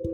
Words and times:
Hello 0.00 0.10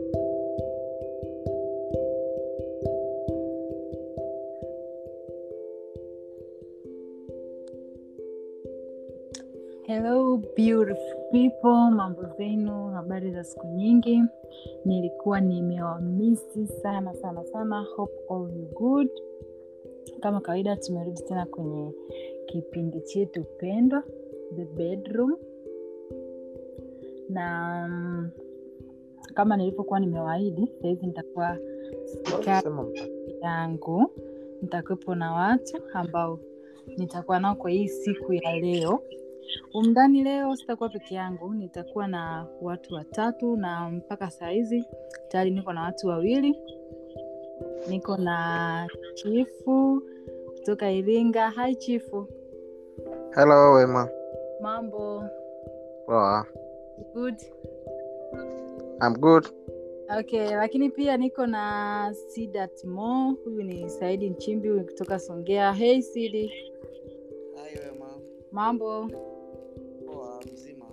beautiful 10.55 11.29
people, 11.31 11.91
mambo 11.91 12.25
zenu, 12.37 12.87
habari 12.89 13.31
za 13.31 13.43
siku 13.43 13.67
nyingi. 13.67 14.23
Nilikuwa 14.85 15.41
nimewamisi 15.41 16.67
sana 16.67 17.13
sana 17.13 17.43
sana. 17.45 17.81
Hope 17.95 18.13
all 18.29 18.49
you 18.57 18.65
good. 18.65 19.09
Kama 20.19 20.41
kawaida, 20.41 20.75
tumerudi 20.75 21.21
tena 21.21 21.45
kwenye 21.45 21.91
kipindi 22.45 23.01
chetu 23.01 23.43
pendwa 23.43 24.03
The 24.55 24.65
Bedroom, 24.65 25.37
na 27.29 28.31
kama 29.35 29.57
nilivyokuwa 29.57 29.99
nimewaahidi, 29.99 30.71
sahizi 30.81 31.05
nitakuwa 31.07 31.57
yangu, 33.41 34.11
nitakuwepo 34.61 35.15
na 35.15 35.33
watu 35.33 35.77
ambao 35.93 36.39
nitakuwa 36.97 37.39
nao 37.39 37.55
kwa 37.55 37.69
hii 37.71 37.87
siku 37.87 38.33
ya 38.33 38.59
leo. 38.59 39.03
Umndani 39.73 40.23
leo 40.23 40.55
sitakuwa 40.55 40.89
peke 40.89 41.15
yangu 41.15 41.53
nitakuwa 41.53 42.07
na 42.07 42.45
watu 42.61 42.93
watatu 42.93 43.57
na 43.57 43.89
mpaka 43.89 44.29
saa 44.31 44.49
hizi 44.49 44.85
tayari 45.27 45.51
niko 45.51 45.73
na 45.73 45.81
watu 45.81 46.07
wawili. 46.07 46.59
Niko 47.89 48.17
na 48.17 48.87
chifu 49.13 50.01
kutoka 50.55 50.91
iringa. 50.91 51.49
Hai 51.49 51.75
chifu. 51.75 52.27
Helo 53.35 53.73
Wema. 53.73 54.09
mambo. 54.61 55.23
Poa. 56.05 56.45
good 57.13 57.35
I'm 59.01 59.13
good. 59.13 59.47
okay 60.19 60.55
lakini 60.55 60.89
pia 60.89 61.17
niko 61.17 61.45
na 61.47 62.13
sidat 62.27 62.83
mo 62.83 63.37
huyu 63.45 63.63
ni 63.63 63.89
saidi 63.89 64.29
nchimbi 64.29 64.69
huyu 64.69 64.85
kutoka 64.85 65.19
songea. 65.19 65.73
Hey 65.73 66.01
sidi. 66.01 66.51
Hai 67.55 67.75
Wema, 67.79 68.09
mambo? 68.51 69.09
Poa 70.05 70.39
mzima. 70.53 70.85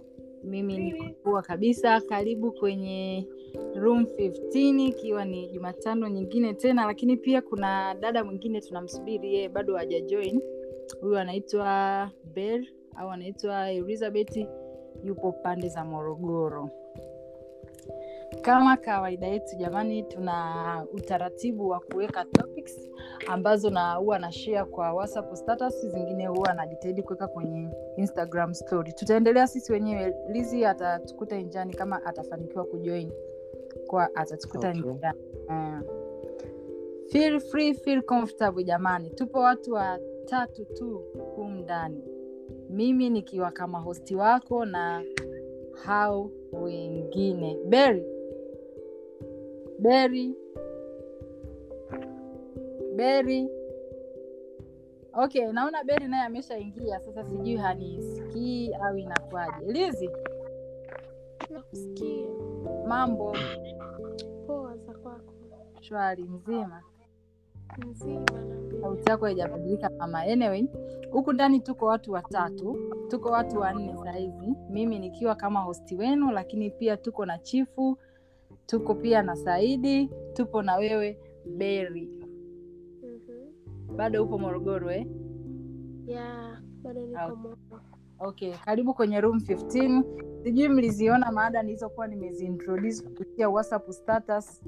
mimi 0.45 0.79
niko 0.79 1.05
poa 1.23 1.43
kabisa. 1.43 2.01
Karibu 2.01 2.53
kwenye 2.53 3.29
room 3.75 4.03
15 4.03 4.89
ikiwa 4.89 5.25
ni 5.25 5.49
jumatano 5.49 6.09
nyingine 6.09 6.55
tena 6.55 6.87
lakini 6.87 7.17
pia 7.17 7.43
kuna 7.43 7.95
dada 7.95 8.25
mwingine 8.25 8.61
tunamsubiri 8.61 9.35
yeye 9.35 9.49
bado 9.49 9.77
hajajoin. 9.77 10.41
Huyu 11.01 11.19
anaitwa 11.19 12.11
bel 12.35 12.67
au 12.97 13.11
anaitwa 13.11 13.71
elizabeth 13.71 14.37
yupo 15.05 15.33
pande 15.33 15.69
za 15.69 15.85
morogoro 15.85 16.71
kama 18.41 18.77
kawaida 18.77 19.27
yetu 19.27 19.57
jamani 19.57 20.03
tuna 20.03 20.87
utaratibu 20.93 21.69
wa 21.69 21.81
kuweka 21.81 22.25
topics 22.25 22.91
ambazo 23.29 23.71
na 23.71 23.95
huwa 23.95 24.19
na 24.19 24.33
share 24.33 24.65
kwa 24.65 24.93
whatsapp 24.93 25.35
status 25.35 25.87
zingine 25.87 26.27
huwa 26.27 26.55
najitahidi 26.55 27.03
kuweka 27.03 27.29
kwenye 27.29 27.69
instagram 27.97 28.55
story. 28.55 28.93
Tutaendelea 28.93 29.47
sisi 29.47 29.73
wenyewe 29.73 30.15
lizi 30.29 30.65
atatukuta 30.65 31.37
njani 31.41 31.75
kama 31.75 32.05
atafanikiwa 32.05 32.65
kujoin. 32.65 33.13
Kwa 33.87 34.15
atatukuta 34.15 34.69
Okay. 34.69 34.93
mm. 35.49 35.83
feel 37.11 37.41
free 37.41 37.75
feel 37.75 38.03
comfortable 38.03 38.65
jamani. 38.65 39.11
Tupo 39.11 39.39
watu 39.39 39.73
watatu 39.73 40.65
tu 40.65 41.05
humu 41.37 41.61
ndani. 41.61 42.05
Mimi 42.71 43.11
nikiwa 43.11 43.51
kama 43.51 43.79
hosti 43.79 44.15
wako 44.17 44.65
na 44.65 45.05
hao 45.85 46.31
wengine. 46.53 47.59
Beri 47.67 48.12
beri 49.83 50.35
beri 52.97 53.49
okay 55.15 55.53
naona 55.53 55.85
beri 55.85 56.09
naye 56.09 56.25
ameshaingia. 56.27 57.01
Sasa 57.01 57.25
sijui 57.25 57.57
hanisikii 57.57 58.75
au 58.75 58.97
inakuwaje. 58.99 59.73
Lizi 59.73 60.11
nakusikia. 61.51 62.27
Mambo. 62.89 63.37
Poa 64.47 64.77
za 64.77 64.93
kwako. 64.95 65.33
Shwari 65.81 66.23
mzima. 66.25 66.83
Mzima 67.87 68.27
sauti 68.81 69.11
yako 69.11 69.25
haijabadilika 69.25 69.91
mama. 69.91 70.19
Anyway 70.23 70.65
huku 71.11 71.33
ndani 71.33 71.61
tuko 71.61 71.87
watu 71.87 72.13
watatu. 72.13 72.79
Tuko 73.09 73.29
watu 73.29 73.59
wanne 73.59 73.97
sahizi 73.97 74.55
mimi 74.71 74.99
nikiwa 74.99 75.35
kama 75.35 75.61
hosti 75.61 75.97
wenu 75.97 76.31
lakini 76.31 76.71
pia 76.71 76.97
tuko 76.97 77.27
na 77.27 77.39
chifu 77.39 77.99
tuko 78.67 78.95
pia 78.95 79.23
na 79.23 79.37
saidi 79.37 80.11
tupo 80.33 80.63
na 80.63 80.77
wewe 80.77 81.19
beri 81.47 82.09
Mhm. 83.03 83.97
bado 83.97 84.25
upo 84.25 84.39
morogoro 84.39 84.91
eh? 84.91 85.07
yeah, 86.07 86.61
bado 86.83 87.01
niko 87.07 87.57
okay 88.19 88.53
karibu 88.65 88.95
kwenye 88.95 89.21
room 89.21 89.39
15 89.39 90.03
sijui 90.45 90.69
mliziona 90.69 91.33
maada 91.33 91.63
nilizokuwa 91.63 92.07
nimeziintroduce 92.07 93.03
kupitia 93.03 93.49
whatsapp 93.49 93.91
status 93.91 94.63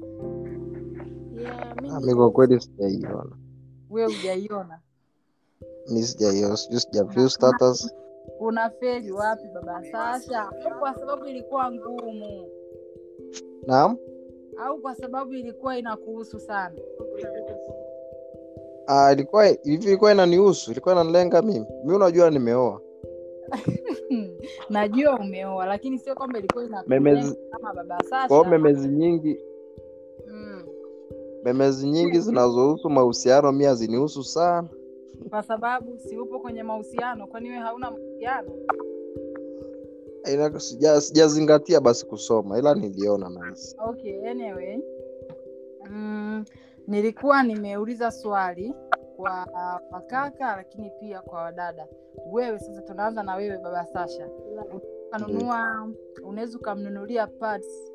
mi 1.81 1.89
Ah, 2.11 2.15
kwa 2.15 2.31
kweli 2.31 2.59
sijaiona. 2.61 3.37
wewe 3.89 4.13
hujaiona 4.15 4.79
Mi 5.91 6.03
sijaiona, 6.03 6.57
sijui 6.57 6.79
sijaview 6.79 7.27
status. 7.29 7.93
unafeli 8.39 9.11
wapi 9.11 9.47
baba 9.53 9.83
sasha 9.91 10.51
kwa 10.79 10.93
sababu 10.95 11.25
ilikuwa 11.25 11.71
ngumu 11.71 12.47
Naam. 13.67 13.97
au 14.57 14.77
kwa 14.81 14.95
sababu 14.95 15.33
ilikuwa 15.33 15.77
inakuhusu 15.77 16.39
sana 16.39 16.75
uh, 18.87 19.11
ilikuwa 19.13 19.45
hivi 19.45 19.87
ilikuwa 19.87 20.11
inanihusu, 20.11 20.71
ilikuwa 20.71 20.95
inanilenga 20.95 21.41
mimi. 21.41 21.65
Mi 21.85 21.93
unajua 21.95 22.29
nimeoa. 22.29 22.81
najua 24.69 25.19
umeoa 25.19 25.65
lakini 25.65 25.99
sio 25.99 26.15
kwamba 26.15 26.39
ilikuwa 26.39 26.83
Memezi 26.87 27.37
kama 27.51 27.73
baba 27.73 28.27
kwa 28.27 28.47
memezi 28.47 28.87
nyingi, 28.87 29.39
mm. 30.27 30.63
memezi 31.43 31.87
nyingi 31.87 32.19
zinazohusu 32.19 32.89
mahusiano 32.89 33.51
mi 33.51 33.63
hazinihusu 33.65 34.23
sana. 34.23 34.69
kwa 35.29 35.43
sababu 35.43 35.97
si 35.97 36.17
upo 36.17 36.39
kwenye 36.39 36.63
mahusiano 36.63 37.27
kwani 37.27 37.49
we 37.49 37.55
hauna 37.55 37.91
mahusiano 37.91 38.51
sijazingatia 40.99 41.81
basi 41.81 42.05
kusoma 42.05 42.59
ila 42.59 42.75
niliona 42.75 43.29
nice. 43.29 43.75
okay 43.87 44.29
anyway. 44.29 44.79
Mm, 45.89 46.45
nilikuwa 46.87 47.43
nimeuliza 47.43 48.11
swali 48.11 48.73
kwa 49.15 49.47
wakaka 49.91 50.55
lakini 50.55 50.89
pia 50.99 51.21
kwa 51.21 51.41
wadada 51.41 51.87
wewe 52.31 52.59
sasa 52.59 52.81
tunaanza 52.81 53.23
na 53.23 53.35
wewe 53.35 53.57
baba 53.57 53.85
sasha. 53.85 54.29
Ukanunua 55.07 55.89
unaweza 56.23 56.57
ukamnunulia 56.57 57.27
pads 57.27 57.91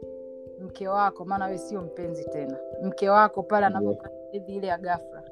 mke 0.60 0.88
wako 0.88 1.24
maana 1.24 1.44
wewe 1.44 1.58
sio 1.58 1.80
mpenzi 1.82 2.24
tena. 2.24 2.56
Mke 2.82 3.08
wako 3.08 3.42
pale 3.42 3.68
Ndio. 3.68 3.96
ile 4.46 4.66
ya 4.66 4.78
gafra 4.78 5.22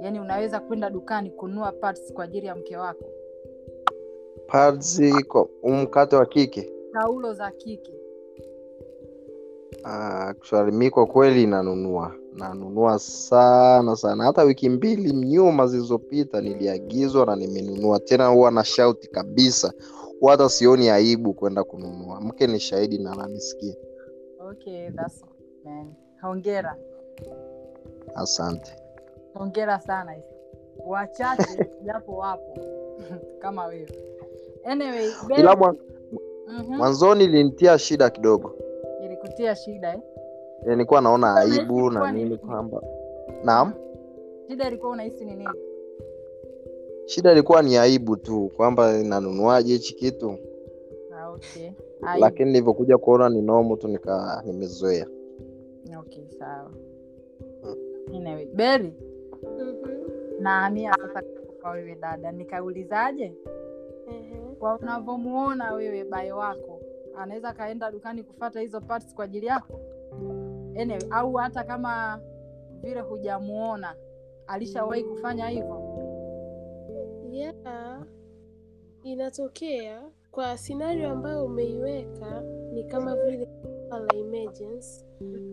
yaani 0.00 0.20
unaweza 0.20 0.60
kwenda 0.60 0.90
dukani 0.90 1.30
kununua 1.30 1.72
pads 1.72 2.12
kwa 2.12 2.24
ajili 2.24 2.46
ya 2.46 2.54
mke 2.54 2.76
wako 2.76 3.04
Pads 4.48 5.00
kwa 5.28 5.48
mkate 5.62 6.16
wa 6.16 6.26
kike. 6.26 6.70
taulo 6.92 7.34
za 7.34 7.50
kike. 7.50 7.92
Ah, 9.84 10.28
actually 10.28 10.72
mi 10.72 10.90
kwa 10.90 11.06
kweli 11.06 11.46
nanunua. 11.46 12.14
Nanunua 12.32 12.98
sana 12.98 13.96
sana. 13.96 14.24
Hata 14.24 14.42
wiki 14.42 14.68
mbili 14.68 15.12
nyuma 15.12 15.66
zilizopita 15.66 16.40
niliagizwa 16.40 17.26
na 17.26 17.36
nimenunua. 17.36 18.00
Tena 18.00 18.26
huwa 18.26 18.50
na 18.50 18.64
shauti 18.64 19.08
kabisa. 19.08 19.72
Huwa 20.20 20.30
hata 20.32 20.48
sioni 20.48 20.88
aibu 20.88 21.34
kwenda 21.34 21.64
kununua. 21.64 22.20
Mke 22.20 22.46
ni 22.46 22.60
shahidi 22.60 22.98
na 22.98 23.12
ananisikia. 23.12 23.74
Okay 24.50 24.90
that's 24.90 25.24
man. 25.64 25.92
Hongera. 26.22 26.76
Asante. 28.14 28.72
Hongera 29.34 29.80
sana. 29.80 30.14
Wachache 30.86 31.66
japo 31.84 32.16
wapo. 32.16 32.58
Kama 33.42 33.66
wewe 33.66 33.88
anyway 34.64 35.08
Ben- 35.28 35.40
ila 35.40 35.56
mwa, 35.56 35.76
Mhm. 36.48 36.76
mwanzoni 36.76 37.24
ilinitia 37.24 37.78
shida 37.78 38.10
kidogo 38.10 38.54
ilikutia 39.04 39.54
shida 39.56 39.92
eh? 39.94 40.00
Eh, 40.62 40.68
nilikuwa 40.68 41.00
naona 41.00 41.34
aibu 41.36 41.90
na 41.90 42.12
ni 42.12 42.22
nini 42.24 42.36
kwamba 42.38 42.82
naam 43.44 43.72
shida 44.48 44.68
ilikuwa 44.68 44.92
unahisi 44.92 45.24
ni 45.24 45.34
nini 45.34 45.48
shida 47.06 47.32
ilikuwa 47.32 47.62
ni 47.62 47.76
aibu 47.76 48.16
tu 48.16 48.50
kwamba 48.56 49.02
nanunuaje 49.02 49.72
hichi 49.72 49.94
kitu 49.94 50.38
ah, 51.16 51.28
okay 51.30 51.70
Aibu. 52.02 52.20
lakini 52.20 52.44
nilivyokuja 52.52 52.98
kuona 52.98 53.28
ni 53.28 53.42
nomo 53.42 53.76
tu 53.76 53.88
nika 53.88 54.42
nimezoea 54.46 55.06
okay 56.00 56.24
sawa 56.38 56.70
anyway 58.16 58.46
beri 58.46 58.92
mm-hmm. 59.42 59.76
naamia 60.40 60.92
sasa 60.94 61.22
kwa 61.62 61.70
wewe 61.70 61.94
dada 61.94 62.32
nikaulizaje. 62.32 63.32
Kwa 64.58 64.78
unavyomuona 64.78 65.72
wewe 65.72 66.04
bae 66.04 66.32
wako. 66.32 66.80
Anaweza 67.16 67.48
akaenda 67.48 67.90
dukani 67.90 68.22
kufata 68.22 68.60
hizo 68.60 68.80
parts 68.80 69.14
kwa 69.14 69.24
ajili 69.24 69.46
yako. 69.46 69.80
Anyway, 70.80 71.00
au 71.10 71.32
hata 71.32 71.64
kama 71.64 72.20
vile 72.82 73.00
hujamuona 73.00 73.94
alishawahi 74.46 75.04
kufanya 75.04 75.48
hivyo? 75.48 75.82
Yeah. 77.30 78.02
Inatokea 79.02 80.02
kwa 80.30 80.58
scenario 80.58 81.10
ambayo 81.10 81.44
umeiweka 81.44 82.40
ni 82.72 82.84
kama 82.84 83.16
vile 83.16 83.48
la 83.90 84.14
emergency. 84.16 85.04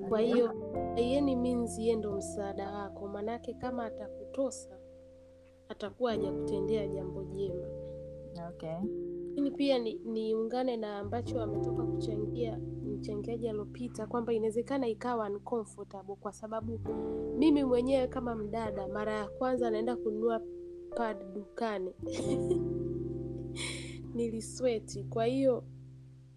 Kwa 0.10 0.20
hiyo 0.20 0.54
yeni 0.96 1.36
means 1.36 1.80
yeye 1.80 1.96
ndo 1.96 2.12
msaada 2.12 2.72
wako. 2.72 3.08
Manake 3.08 3.54
kama 3.54 3.86
atakutosa 3.86 4.78
atakuwa 5.70 6.12
hajakutendea 6.12 6.88
jambo 6.88 7.24
jema 7.24 7.68
okay. 8.50 9.50
pia 9.58 9.80
ni- 9.80 10.02
niungane 10.06 10.78
na 10.78 10.98
ambacho 11.00 11.42
ametoka 11.42 11.84
kuchangia 11.84 12.60
mchangiaji 12.86 13.50
aliopita 13.50 14.08
kwamba 14.08 14.34
inawezekana 14.34 14.88
ikawa 14.88 15.30
uncomfortable 15.30 16.16
kwa 16.16 16.32
sababu 16.34 16.80
mimi 17.38 17.64
mwenyewe 17.64 18.08
kama 18.08 18.36
mdada 18.36 18.88
mara 18.88 19.14
ya 19.14 19.28
kwanza 19.28 19.70
naenda 19.70 19.96
kununua 19.96 20.42
pad 20.96 21.34
dukani. 21.34 21.92
Nilisweti. 24.16 25.04
Kwa 25.04 25.26
hiyo 25.26 25.64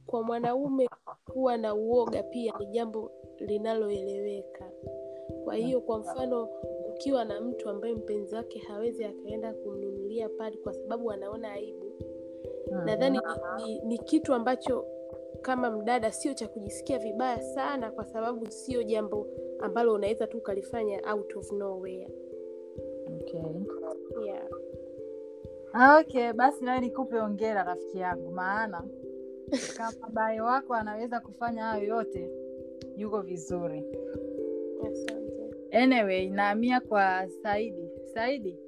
kwa 0.06 0.23
mwanaume 0.23 0.89
kuwa 1.33 1.56
na 1.56 1.75
uoga 1.75 2.23
pia 2.23 2.55
ni 2.59 2.67
jambo 2.67 3.11
linaloeleweka. 3.39 4.71
Kwa 5.45 5.55
hiyo 5.55 5.81
kwa 5.81 5.99
mfano 5.99 6.49
ukiwa 6.91 7.25
na 7.25 7.41
mtu 7.41 7.69
ambaye 7.69 7.95
mpenzi 7.95 8.35
wake 8.35 8.59
hawezi 8.59 9.05
akaenda 9.05 9.53
kumnunulia 9.55 10.29
pad 10.29 10.56
kwa 10.59 10.73
sababu 10.75 11.11
anaona 11.12 11.53
aibu 11.53 11.88
nadhani 12.85 13.20
ni, 13.56 13.65
ni, 13.65 13.81
ni 13.81 13.99
kitu 13.99 14.35
ambacho 14.35 14.85
kama 15.43 15.70
mdada 15.70 16.12
sio 16.12 16.35
cha 16.35 16.49
kujisikia 16.49 16.99
vibaya 16.99 17.43
sana 17.43 17.91
kwa 17.91 18.05
sababu 18.05 18.50
sio 18.50 18.82
jambo 18.82 19.26
ambalo 19.61 19.94
unaweza 19.94 20.26
tu 20.26 20.38
ukalifanya 20.38 21.15
out 21.15 21.37
of 21.37 21.53
nowhere 21.53 22.09
okay. 23.06 23.41
yeah. 24.25 24.49
Ah, 25.73 25.99
okay 26.00 26.32
basi 26.32 26.65
nawe 26.65 26.81
nikupe 26.81 27.19
ongera 27.19 27.62
rafiki 27.62 27.99
yangu 27.99 28.31
maana 28.31 28.85
kama 29.76 30.09
bayo 30.12 30.44
wako 30.44 30.75
anaweza 30.75 31.21
kufanya 31.21 31.64
hayo 31.64 31.85
yote 31.88 32.31
yuko 32.97 33.21
vizuri 33.21 33.85
asante 34.87 35.50
anyway 35.73 36.29
naamia 36.29 36.81
kwa 36.81 37.29
saidi 37.43 37.91
saidi 38.14 38.59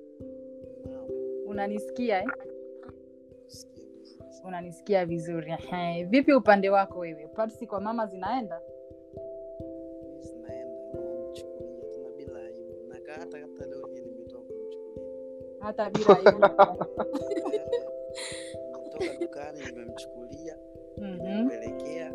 unanisikia 1.46 2.23
eh? 2.23 2.29
Unanisikia 4.44 5.06
vizuri. 5.06 5.52
Ehe. 5.72 6.04
vipi 6.04 6.32
upande 6.32 6.70
wako 6.70 6.98
wewe? 6.98 7.26
Pasi 7.26 7.66
kwa 7.66 7.81
mama 7.81 8.06
zinaenda? 8.06 8.60
Hata 15.60 15.90
bila 15.90 16.14
dukani 19.20 19.60
nimemchukulia 19.66 20.56
Mhm, 20.96 21.22
nimempelekea 21.22 22.12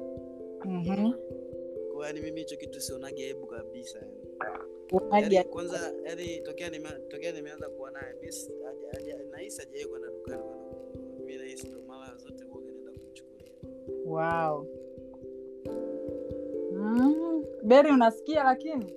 mhm. 0.65 1.13
kwa 1.93 2.07
yani 2.07 2.21
mimi 2.21 2.39
hicho 2.39 2.57
kitu 2.57 2.81
sionage 2.81 3.25
aibu 3.25 3.47
kabisa 3.47 3.99
yani. 3.99 4.19
Kwanza 5.43 5.93
yani 6.03 6.39
tokea 7.09 7.31
nimeanza 7.31 7.69
kuwa 7.69 7.91
naye 7.91 8.13
nahisi 9.31 9.87
kwenda 9.89 10.07
dukani 10.07 10.43
mi 11.25 11.37
nahisi 11.37 11.67
wow. 14.05 14.65
mm. 16.71 17.43
beri 17.63 17.91
unasikia 17.91 18.43
lakini 18.43 18.93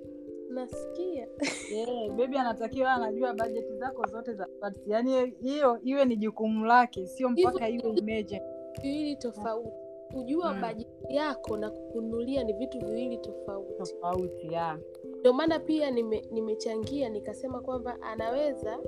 nasikia 0.49 1.27
yeah, 1.75 2.09
bebi 2.15 2.37
anatakiwa 2.37 2.91
anajua 2.93 3.33
bajeti 3.33 3.73
zako 3.77 4.05
zote 4.11 4.33
za 4.33 4.47
pads. 4.59 4.87
yaani 4.87 5.25
hiyo 5.41 5.79
iwe 5.83 6.05
ni 6.05 6.15
jukumu 6.17 6.65
lake 6.65 7.07
sio 7.07 7.29
mpaka 7.29 7.69
iwe 7.69 7.89
imeje 7.93 8.41
viwili 8.81 9.15
tofauti 9.15 9.69
kujua 10.13 10.53
Mm. 10.53 10.61
bajeti 10.61 10.89
yako 11.15 11.57
na 11.57 11.69
kukunulia 11.69 12.43
ni 12.43 12.53
vitu 12.53 12.79
viwili 12.79 13.17
tofauti 13.17 13.73
tofauti 13.73 14.53
ya 14.53 14.79
ndio 15.19 15.33
maana 15.33 15.59
pia 15.59 15.91
nime- 15.91 16.23
nimechangia 16.31 17.09
nikasema 17.09 17.61
kwamba 17.61 17.97
anaweza 18.01 18.79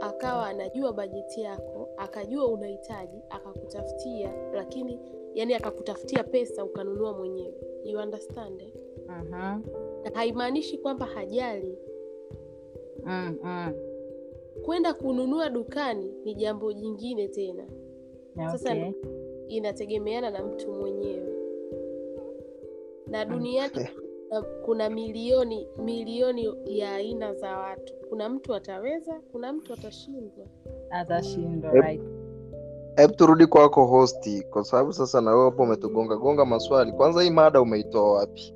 akawa 0.00 0.46
anajua 0.46 0.92
bajeti 0.92 1.40
yako 1.40 1.88
akajua 1.96 2.46
unahitaji 2.46 3.18
akakutafutia 3.30 4.32
lakini 4.52 5.00
yani 5.34 5.54
akakutafutia 5.54 6.24
pesa 6.24 6.64
ukanunua 6.64 7.12
mwenyewe 7.18 7.54
you 7.84 7.98
understand 7.98 8.62
eh? 8.62 8.72
Mhm. 9.08 9.62
na 10.04 10.10
haimaanishi 10.14 10.78
kwamba 10.78 11.06
hajali 11.06 11.78
Mm, 13.04 13.36
mm. 13.42 13.72
kwenda 14.64 14.94
kununua 14.94 15.50
dukani 15.50 16.14
ni 16.24 16.34
jambo 16.34 16.72
jingine 16.72 17.28
tena 17.28 17.66
Sasa 18.52 18.74
inategemeana 19.48 20.30
na 20.30 20.44
mtu 20.44 20.72
mwenyewe 20.72 21.34
na 23.06 23.24
duniani 23.24 23.70
kuna- 24.28 24.42
kuna 24.42 24.90
milioni 24.90 25.68
milioni 25.84 26.54
ya 26.66 26.94
aina 26.94 27.34
za 27.34 27.56
watu 27.58 27.94
kuna 28.08 28.28
mtu 28.28 28.54
ataweza 28.54 29.20
kuna 29.32 29.52
mtu 29.52 29.72
atashindwa 29.72 30.46
atashindwa 30.90 31.74
Yep. 31.74 31.84
right. 31.84 32.00
Hebu 33.00 33.14
turudi 33.14 33.46
kwako 33.46 33.86
hosti 33.86 34.42
kwa 34.50 34.64
sababu 34.64 34.92
sasa 34.92 35.20
na 35.20 35.30
wewe 35.30 35.44
hapo 35.44 35.62
umetugonga 35.62 36.16
gonga 36.16 36.44
maswali. 36.44 36.92
Kwanza 36.92 37.22
hii 37.22 37.30
mada 37.30 37.60
umeitoa 37.60 38.12
wapi? 38.12 38.54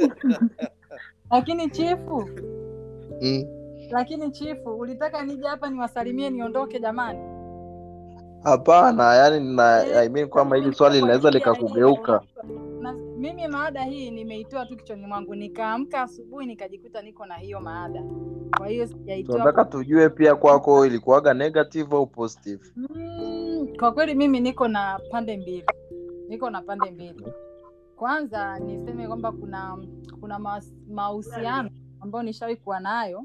Lakini 1.30 1.70
chifu. 1.70 2.28
Mm. 3.22 3.44
lakini 3.90 4.30
chifu 4.30 4.70
ulitaka 4.78 5.22
nije 5.22 5.46
hapa 5.46 5.70
niwasalimie 5.70 6.30
niondoke 6.30 6.80
jamani? 6.80 7.18
Hapana 8.42 9.14
yani 9.14 9.56
na, 9.56 9.76
I 10.02 10.08
mean 10.08 10.28
kwamba 10.28 10.56
hili 10.56 10.74
swali 10.74 11.00
linaweza 11.00 11.30
likakugeuka 11.30 12.20
mimi 13.24 13.48
maada 13.48 13.82
hii 13.84 14.10
nimeitoa 14.10 14.66
tu 14.66 14.76
kichwani 14.76 15.06
mwangu 15.06 15.34
nikaamka 15.34 16.02
asubuhi 16.02 16.46
nikajikuta 16.46 17.02
niko 17.02 17.26
na 17.26 17.34
hiyo 17.34 17.60
maada 17.60 18.02
kwa 18.56 18.66
hiyo 18.68 18.86
sijaitoa 18.86 19.32
tunataka 19.38 19.64
tujue 19.64 20.08
pia 20.08 20.34
kwako 20.34 20.86
ilikuwaga 20.86 21.34
negative 21.34 21.96
au 21.96 22.06
positive? 22.06 22.64
Mm, 22.76 23.68
kwa 23.78 23.92
kweli 23.92 24.14
mimi 24.14 24.40
niko 24.40 24.68
na 24.68 25.00
pande 25.10 25.36
mbili. 25.36 25.64
Niko 26.28 26.50
na 26.50 26.62
pande 26.62 26.90
mbili. 26.90 27.26
Kwanza 27.96 28.58
niseme 28.58 29.06
kwamba 29.06 29.32
kuna 29.32 29.78
kuna 30.20 30.38
mahusiano 30.88 31.70
ambayo 32.00 32.22
nishawahi 32.22 32.56
kuwa 32.56 32.80
nayo. 32.80 33.24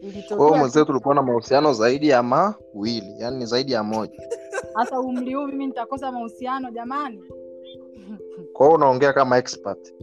Ilitokea 0.00 0.58
mwenzetu 0.58 0.86
tulikuwa 0.86 1.14
na 1.14 1.22
mahusiano 1.22 1.72
zaidi 1.72 2.08
ya 2.08 2.22
mawili 2.22 3.14
yani 3.18 3.36
ni 3.36 3.46
zaidi 3.46 3.72
ya 3.72 3.82
moja. 3.82 4.22
Hasa 4.74 5.00
umri 5.00 5.34
huu 5.34 5.46
mimi 5.46 5.66
nitakosa 5.66 6.12
mahusiano 6.12 6.70
jamani 6.70 7.22
kwao 8.54 8.72
unaongea 8.72 9.12
kama 9.12 9.38
expert. 9.38 9.94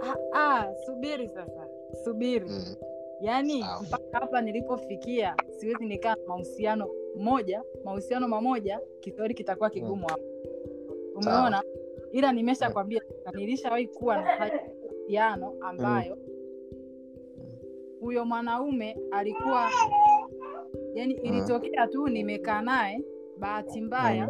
Ah, 0.00 0.16
ah, 0.32 0.74
subiri 0.86 1.28
sasa 1.28 1.68
subiri. 2.04 2.48
Mm. 2.48 2.74
yaani 3.20 3.64
mpaka 3.82 4.18
hapa 4.18 4.40
nilipofikia 4.40 5.34
siwezi 5.56 5.86
nikaa 5.86 6.16
mahusiano 6.26 6.88
moja 7.16 7.62
mahusiano 7.84 8.28
mamoja 8.28 8.80
kiswahili 9.00 9.34
kitakuwa 9.34 9.70
kigumu 9.70 10.06
hapo. 10.08 10.22
Umeona? 11.14 11.62
Ila 12.12 12.32
nimesha 12.32 12.70
kwambia 12.70 13.02
nilishawahi 13.34 13.86
kuwa 13.86 14.16
na 14.16 14.50
mahusiano 15.08 15.54
ambayo 15.60 16.18
huyo 18.00 18.24
mwanaume 18.24 18.96
alikuwa 19.10 19.70
yani 20.94 21.14
ilitokea 21.14 21.86
tu 21.86 22.08
nimekaa 22.08 22.62
naye 22.62 23.04
bahati 23.38 23.80
mbaya 23.80 24.28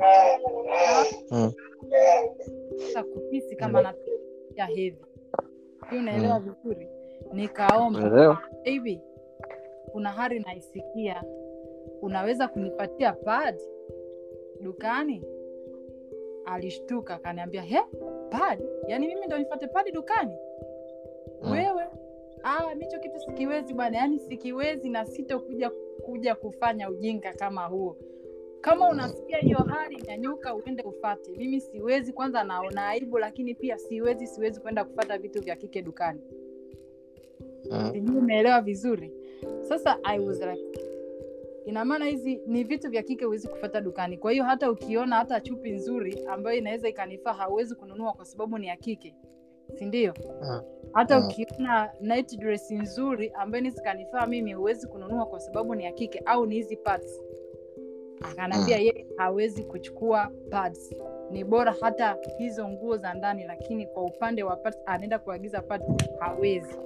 Mm. 1.31 1.53
kupisi 3.15 3.57
kama 3.57 3.83
natia 3.83 4.67
hedhi 4.67 5.05
hiyo 5.91 6.03
unaelewa 6.03 6.41
vizuri? 6.41 6.89
Nikaomba 7.33 8.43
hivi 8.63 9.01
kuna 9.93 10.11
hari 10.11 10.41
naisikia? 10.41 11.23
Unaweza 12.03 12.49
kunipatia 12.49 13.13
pad? 13.13 13.61
Dukani? 14.61 15.25
Alishtuka 16.45 17.15
akaniambia 17.15 17.63
he 17.63 17.79
pad? 18.31 18.63
Yaani 18.89 19.07
mimi 19.07 19.27
ndo 19.27 19.39
nifate 19.39 19.67
padi 19.67 19.93
dukani? 19.93 20.37
Mm. 21.43 21.53
wewe? 21.53 21.85
Ah, 22.43 22.75
micho 22.75 22.99
kitu 22.99 23.21
sikiwezi 23.21 23.75
bwana. 23.75 23.97
Yaani 23.99 24.19
sikiwezi 24.19 24.89
na 24.91 25.07
sitokuja 25.07 25.71
kuja 26.05 26.35
kufanya 26.35 26.91
ujinga 26.91 27.33
kama 27.33 27.67
huo 27.67 27.97
kama 28.61 28.89
unasikia 28.89 29.39
hiyo 29.39 29.59
hali 29.59 29.97
nyanyuka 30.09 30.55
uende 30.55 30.83
ufate. 30.83 31.33
Mimi 31.37 31.61
siwezi 31.61 32.13
kwanza 32.13 32.45
naona 32.45 32.89
aibu 32.89 33.19
lakini 33.19 33.55
pia 33.55 33.79
siwezi 33.79 34.27
siwezi 34.27 34.61
kwenda 34.61 34.85
kufata 34.85 35.19
vitu 35.19 35.43
vya 35.43 35.57
kike 35.57 35.83
dukani. 35.83 36.21
Mm. 37.71 37.91
sijui 37.93 38.17
umeelewa 38.17 38.61
vizuri. 38.61 39.13
Sasa 39.63 39.99
i 40.05 40.19
was 40.19 40.41
like 40.41 40.81
ina 41.67 41.85
maana 41.85 42.05
hizi 42.07 42.41
ni 42.47 42.65
vitu 42.65 42.91
vya 42.91 43.03
kike 43.03 43.25
huwezi 43.25 43.49
kufata 43.49 43.81
dukani. 43.81 44.19
Kwa 44.19 44.33
hiyo 44.33 44.45
hata 44.45 44.71
ukiona 44.71 45.17
hata 45.17 45.41
chupi 45.41 45.71
nzuri 45.71 46.25
ambayo 46.27 46.59
inaweza 46.59 46.89
ikanifaa 46.89 47.33
hauwezi 47.33 47.75
kununua 47.75 48.13
kwa 48.13 48.25
sababu 48.25 48.59
ni 48.59 48.67
ya 48.67 48.77
kike. 48.77 49.15
Sindio 49.79 50.15
Mm. 50.43 50.61
hata 50.93 51.21
Mm. 51.21 51.27
ukiona 51.27 51.91
night 52.01 52.39
dress 52.39 52.71
nzuri 52.71 53.33
ambayo 53.35 53.65
nizikanifaa 53.65 54.27
mimi 54.27 54.53
huwezi 54.53 54.87
kununua 54.87 55.27
kwa 55.27 55.41
sababu 55.41 55.75
ni 55.75 55.85
ya 55.85 55.93
kike 55.93 56.23
au 56.25 56.47
ni 56.47 56.55
hizi 56.55 56.77
pads 56.77 57.21
akanaambia 58.21 58.77
Mm. 58.77 58.83
yeye 58.83 59.07
hawezi 59.17 59.63
kuchukua 59.65 60.31
pads 60.51 60.95
ni 61.31 61.45
bora 61.45 61.75
hata 61.81 62.17
hizo 62.39 62.69
nguo 62.69 62.97
za 62.97 63.15
ndani 63.15 63.45
lakini 63.45 63.87
kwa 63.87 64.03
upande 64.05 64.43
wa 64.43 64.57
pads 64.57 64.79
anaenda 64.87 65.19
kuagiza 65.19 65.63
pads 65.63 65.85
hawezi 66.21 66.77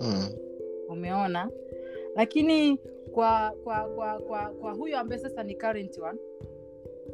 mm. 0.00 0.28
umeona 0.88 1.50
lakini 2.16 2.76
kwa 3.14 3.54
kwa 3.64 3.88
kwa 3.88 4.18
kwa, 4.20 4.48
kwa 4.50 4.72
huyo 4.72 4.98
ambaye 4.98 5.20
sasa 5.20 5.42
ni 5.42 5.54
current 5.54 5.98
one 5.98 6.18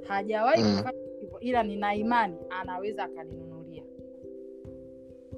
hajawahi 0.02 0.62
Mm. 0.62 0.76
kufanya 0.78 0.99
hivyo 1.21 1.40
ila 1.40 1.62
nina 1.62 1.95
imani 1.95 2.37
anaweza 2.50 3.04
akaninunulia 3.04 3.83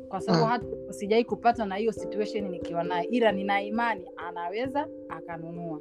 kwa 0.09 0.21
sababu 0.21 0.45
Mm. 0.45 0.51
hata 0.51 0.93
sijawai 0.93 1.25
kupata 1.25 1.65
na 1.67 1.77
hiyo 1.77 1.93
situation 1.93 2.49
nikiwa 2.49 2.85
naye 2.85 3.05
ila 3.09 3.33
nina 3.33 3.63
imani 3.63 4.07
anaweza 4.17 4.89
akanunua 5.09 5.81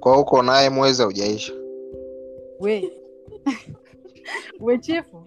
kwa 0.00 0.18
uko 0.20 0.42
naye 0.42 0.70
mwezi 0.70 1.02
haujaisha. 1.02 1.52
We. 2.60 2.92
We 4.60 4.78
chifu. 4.78 5.24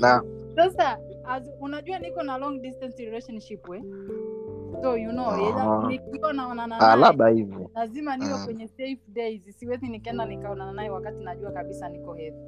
Na 0.00 0.22
sasa 0.56 0.98
as, 1.24 1.42
unajua 1.60 1.98
niko 1.98 2.22
na 2.22 2.38
long 2.38 2.60
distance 2.62 3.04
relationship 3.04 3.68
we. 3.68 3.82
So 4.82 4.96
you 4.96 5.10
know 5.10 5.86
nikiwa 5.88 6.32
naonana 6.32 6.80
ah, 6.80 6.96
labda 6.96 7.28
hivyo. 7.28 7.70
lazima 7.74 8.16
niwe 8.16 8.34
Mm. 8.38 8.44
kwenye 8.44 8.68
safe 8.68 8.98
days. 9.08 9.42
Siwezi 9.58 9.86
nikaenda 9.88 10.26
nikaonana 10.26 10.72
naye 10.72 10.90
wakati 10.90 11.20
najua 11.24 11.50
kabisa 11.50 11.88
niko 11.88 12.14
hedhi 12.14 12.38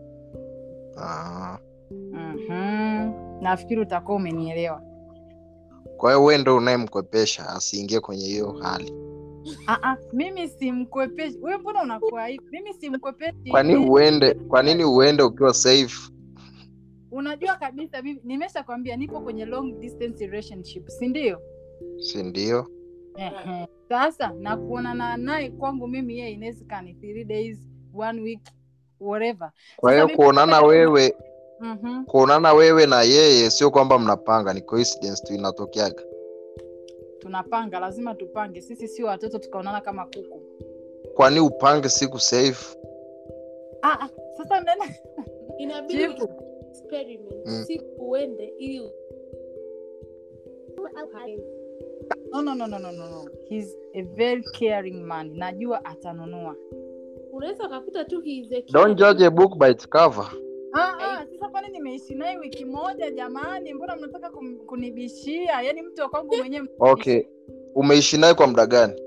ah. 0.97 1.59
mm-hmm. 1.91 3.13
nafikiri 3.43 3.81
utakuwa 3.81 4.17
umenielewa. 4.17 4.83
Kwa 5.97 6.11
hiyo 6.13 6.25
wewe 6.25 6.39
ndo 6.41 6.57
unayemkwepesha 6.57 7.49
asiingie 7.49 8.01
kwenye 8.01 8.25
hiyo 8.25 8.53
hali 8.63 8.93
Ah, 9.67 9.79
ah, 9.83 9.97
mimi 10.13 10.49
simkwepeshi. 10.49 11.39
Wewe 11.43 11.59
mbona 11.59 11.83
unakuwa 11.83 12.27
hivi? 12.27 12.45
Mimi 12.51 12.75
simkwepeshi. 12.75 13.51
Kwa 13.51 13.63
nini 13.63 13.91
uende 13.91 14.35
kwa 14.35 14.63
nini 14.63 14.85
uende 14.85 15.23
ukiwa 15.23 15.55
safe? 15.55 16.13
Unajua 17.11 17.57
kabisa 17.57 18.03
mimi 18.03 18.21
nimeshakwambia 18.25 18.97
nipo 18.97 19.21
kwenye 19.21 19.45
long 19.45 19.81
distance 19.81 20.27
relationship 20.27 20.89
si 20.89 21.09
ndio? 21.09 21.41
Si 21.99 22.23
ndio? 22.23 22.67
Ehe. 23.17 23.67
sasa 23.89 24.33
na 24.39 24.57
kuonana 24.57 25.17
naye 25.17 25.51
kwangu 25.51 25.89
mimi 25.89 26.19
yeye 26.19 26.33
inawezekani 26.33 26.95
three 26.95 27.25
days 27.25 27.59
one 27.95 28.21
week 28.21 28.41
whatever. 29.01 29.51
Kwa 29.77 29.93
hiyo 29.93 30.09
kuonana 30.09 30.61
wewe 30.61 31.15
mm-hmm. 31.61 32.05
kuonana 32.05 32.53
wewe 32.53 32.87
na 32.87 33.03
yeye 33.03 33.51
sio 33.51 33.71
kwamba 33.71 33.99
mnapanga 33.99 34.55
ni 34.55 34.61
coincidence 34.61 35.23
tu 35.27 35.35
inatokeaga 35.35 36.03
tunapanga 37.21 37.81
lazima 37.81 38.15
tupange. 38.15 38.61
Sisi 38.61 38.89
sio 38.89 39.07
watoto 39.07 39.39
tukaonana 39.39 39.81
kama 39.81 40.05
kuku. 40.05 40.43
Kwani 41.15 41.41
upange 41.41 41.89
siku 41.89 42.19
safe? 42.21 42.77
Ah, 43.83 44.01
ah, 44.01 44.09
sasa 44.37 44.61
mnaenda 44.61 44.85
inabidi 45.59 46.03
experiment. 46.71 47.47
Mm. 47.47 47.67
uende 47.99 48.53
ili 48.59 48.91
no, 52.33 52.43
no, 52.43 52.55
no, 52.55 52.67
no, 52.67 52.79
no, 52.79 52.93
no, 52.93 53.07
no. 53.09 53.29
He's 53.49 53.77
a 53.95 54.03
very 54.03 54.43
caring 54.59 55.03
man. 55.05 55.37
Najua 55.37 55.85
atanunua. 55.85 56.57
Unaweza 57.33 57.67
ukakuta 57.67 58.05
tu 58.05 58.21
he 58.21 58.31
is 58.31 58.53
a 58.53 58.63
don't 58.73 58.99
judge 58.99 59.27
a 59.27 59.31
book 59.31 59.59
by 59.59 59.71
its 59.71 59.89
cover 59.89 60.31
ah, 60.75 60.93
ah, 61.01 61.27
sasa 61.33 61.49
kwani 61.49 61.69
nimeishi 61.69 62.15
naye 62.15 62.37
wiki 62.39 62.65
moja 62.65 63.11
jamani? 63.11 63.75
Mbona 63.75 63.97
mnataka 63.97 64.31
kum- 64.31 64.59
kunibishia? 64.67 65.63
Yaani 65.63 65.83
mtu 65.83 66.03
wa 66.03 66.09
kwangu 66.09 66.37
mwenyewe 66.37 66.69
okay. 66.79 67.23
Umeishi 67.75 68.19
naye 68.19 68.35
kwa 68.35 68.47
muda 68.47 68.67
gani? 68.67 69.03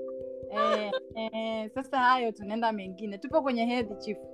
Eh, 0.56 0.90
eh, 1.16 1.70
sasa 1.74 1.98
hayo 1.98 2.32
tunaenda 2.32 2.72
mengine. 2.72 3.18
Tupo 3.18 3.42
kwenye 3.42 3.64
hedhi 3.66 3.94
chifu 3.96 4.26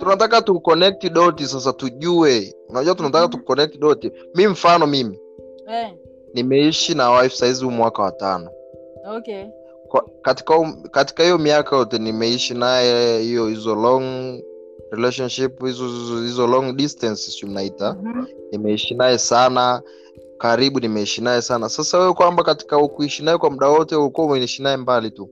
tunataka 0.00 0.42
tu 0.42 0.60
connect 0.60 1.12
doti 1.12 1.46
sasa 1.46 1.72
tujue. 1.72 2.54
Unajua 2.68 2.94
tunataka 2.94 3.28
tu 3.28 3.44
connect 3.44 3.78
doti 3.78 4.12
mi 4.34 4.46
mfano 4.46 4.86
mimi. 4.86 5.20
Eh, 5.68 5.94
nimeishi 6.34 6.94
na 6.94 7.10
wife 7.10 7.36
saizi 7.36 7.64
huu 7.64 7.70
mwaka 7.70 8.02
wa 8.02 8.12
tano. 8.12 8.50
Okay 9.16 9.44
Kwa- 9.94 10.08
katika 10.22 10.54
um- 10.58 10.82
katika 10.90 11.22
hiyo 11.22 11.38
miaka 11.38 11.76
yote 11.76 11.98
nimeishi 11.98 12.54
naye 12.54 13.22
hiyo 13.22 13.48
hizo 13.48 13.74
long 13.74 14.40
relationship 14.90 15.62
hizo 16.24 16.46
long 16.46 16.76
distance 16.76 17.30
si 17.30 17.46
mnaita? 17.46 17.96
Mhm. 18.02 18.24
nimeishi 18.52 18.94
naye 18.94 19.18
sana 19.18 19.82
karibu 20.38 20.80
nimeishi 20.80 21.20
naye 21.20 21.42
sana. 21.42 21.68
Sasa 21.68 21.98
wewe 21.98 22.12
kwamba 22.14 22.42
katika 22.42 22.78
ukuishi 22.78 23.22
naye 23.24 23.38
kwa 23.38 23.50
muda 23.50 23.68
wote 23.68 23.96
ulikuwa 23.96 24.26
umeishi 24.26 24.62
naye 24.62 24.76
mbali 24.76 25.10
tu? 25.10 25.28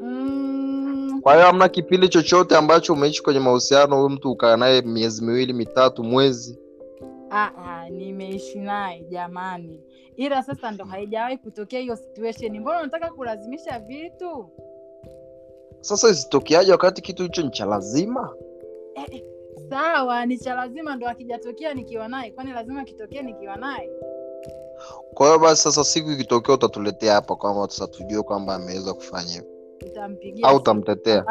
Mm, 0.00 1.20
kwa 1.22 1.34
hiyo 1.34 1.46
hamna 1.46 1.68
kipindi 1.68 2.08
chochote 2.08 2.56
ambacho 2.56 2.92
umeishi 2.92 3.22
kwenye 3.22 3.40
mahusiano 3.40 3.96
huyu 3.96 4.08
mtu 4.10 4.30
ukaa 4.30 4.56
naye 4.56 4.82
miezi 4.82 5.24
miwili 5.24 5.52
mitatu 5.52 6.04
mwezi 6.04 6.58
ah, 7.34 7.50
ah, 7.56 7.90
nimeishi 7.90 8.58
naye 8.58 9.04
jamani. 9.10 9.80
Ila 10.16 10.42
sasa 10.42 10.70
ndo 10.70 10.84
haijawahi 10.84 11.38
kutokea 11.38 11.80
hiyo 11.80 11.96
situation. 11.96 12.58
Mbona 12.60 12.80
unataka 12.80 13.10
kulazimisha 13.10 13.78
vitu? 13.78 14.48
Sasa 15.80 16.08
isitokeaje 16.10 16.72
wakati 16.72 17.02
kitu 17.02 17.22
hicho 17.22 17.42
ni 17.42 17.50
cha 17.50 17.64
lazima? 17.66 18.34
Eh, 18.94 19.06
eh, 19.10 19.22
sawa 19.70 20.26
ni 20.26 20.38
cha 20.38 20.54
lazima 20.54 20.96
ndo 20.96 21.08
akijatokea 21.08 21.74
nikiwa 21.74 22.08
naye. 22.08 22.30
Kwani 22.30 22.52
lazima 22.52 22.84
kitokee 22.84 23.22
nikiwa 23.22 23.56
naye? 23.56 23.90
Kwa 25.14 25.26
hiyo 25.26 25.38
basi 25.38 25.62
sasa 25.62 25.84
siku 25.84 26.10
ikitokea 26.10 26.54
utatuletea 26.54 27.14
hapa 27.14 27.36
kwamba 27.36 27.68
sasa 27.68 27.86
tujue 27.86 28.22
kwamba 28.22 28.54
ameweza 28.54 28.94
kufanya 28.94 29.32
hivyo. 29.32 29.50
Au 30.42 30.56
utamtetea? 30.56 31.24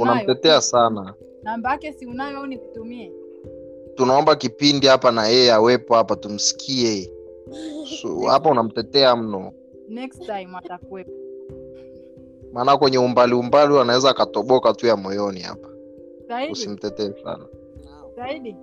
Unamtetea 0.00 0.60
sana. 0.60 1.14
Namba 1.42 1.70
yake 1.70 1.92
si 1.92 2.06
unayo 2.06 2.38
au 2.38 2.46
nikutumie 2.46 3.12
tunaomba 3.98 4.36
kipindi 4.36 4.86
hapa 4.86 5.10
na 5.12 5.26
yeye 5.26 5.52
awepo 5.52 5.94
hapa 5.94 6.16
tumsikie. 6.16 7.12
So, 8.02 8.20
hapa 8.20 8.50
unamtetea 8.50 9.16
mno. 9.16 9.52
Next 9.88 10.20
time 10.26 10.48
atakuwepo. 10.56 11.10
Maana 12.52 12.76
kwenye 12.76 12.98
umbali 12.98 13.34
umbali 13.34 13.78
anaweza 13.78 14.10
akatoboka 14.10 14.72
tu 14.72 14.86
ya 14.86 14.96
moyoni 14.96 15.40
hapa. 15.40 15.68
Usimtetee 16.50 17.12
sana. 17.24 17.46
Zaidi. 18.16 18.56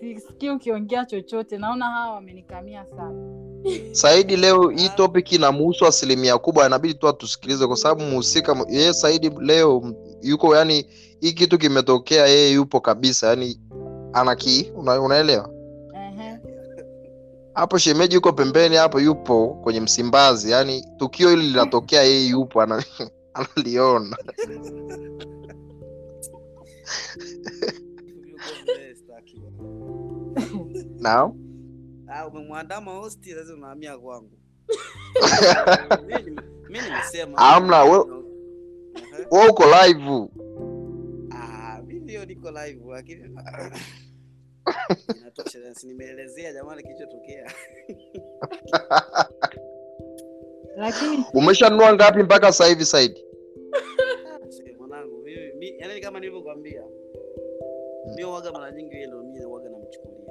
Sisikii 0.00 0.50
ukiongea 0.50 1.04
chochote. 1.04 1.58
Naona 1.58 1.84
hawa 1.84 2.14
wamenikamia 2.14 2.86
sana 2.86 3.45
saidi 3.92 4.36
leo 4.36 4.68
hii 4.68 4.88
topic 4.88 5.32
inamuhusu 5.32 5.86
asilimia 5.86 6.38
kubwa 6.38 6.66
inabidi 6.66 6.94
tu 6.94 7.08
atusikilize 7.08 7.66
kwa 7.66 7.76
sababu 7.76 8.02
mhusika 8.02 8.64
yeye 8.68 8.94
saidi 8.94 9.30
leo 9.40 9.94
yuko 10.22 10.56
yani 10.56 10.86
hii 11.20 11.32
kitu 11.32 11.58
kimetokea 11.58 12.26
yeye 12.26 12.52
yupo 12.52 12.80
kabisa 12.80 13.26
yani 13.26 13.60
anaki 14.12 14.72
una, 14.76 15.00
unaelewa? 15.00 15.50
Hapo 17.54 17.78
shemeji 17.78 18.14
yuko 18.14 18.32
pembeni 18.32 18.76
hapo 18.76 19.00
yupo 19.00 19.48
kwenye 19.62 19.80
msimbazi 19.80 20.50
yani 20.50 20.84
tukio 20.96 21.30
hili 21.30 21.42
linatokea 21.42 22.02
yeye 22.02 22.26
yupo 22.26 22.62
ana, 22.62 22.84
analiona. 23.34 24.16
Na 31.00 31.30
Ah, 32.16 32.26
umemwandama 32.28 32.90
hosti 32.92 33.34
sasa 33.34 33.54
unahamia 33.54 33.98
kwangu. 33.98 34.30
Mi 36.70 36.78
nimesema. 36.80 37.38
Hamna, 37.40 37.84
we- 37.84 38.06
wewe 39.30 39.48
uko 39.50 39.64
live. 39.64 40.28
Ah, 41.30 41.82
mimi 41.86 42.26
niko 42.26 42.50
live 42.50 42.80
lakini 42.92 43.20
inatosha 45.20 45.74
si 45.74 45.86
nimeelezea 45.86 46.52
jamani 46.52 46.82
kilichotokea. 46.82 47.52
Lakini 50.76 51.24
umeshanunua 51.34 51.94
ngapi 51.94 52.22
mpaka 52.22 52.46
sasa 52.52 52.66
hivi 52.66 52.84
saidi 52.84 53.24
Ah, 54.26 54.38
mwanangu 54.78 55.22
mimi 55.22 55.78
yani 55.78 56.00
kama 56.00 56.20
nilivyokuambia 56.20 56.82
mi 58.16 58.24
waga 58.24 58.52
mara 58.52 58.72
nyingi 58.72 59.06
ndo 59.06 59.22
mimi 59.22 59.44
waga 59.44 59.70
namchukulia 59.70 60.25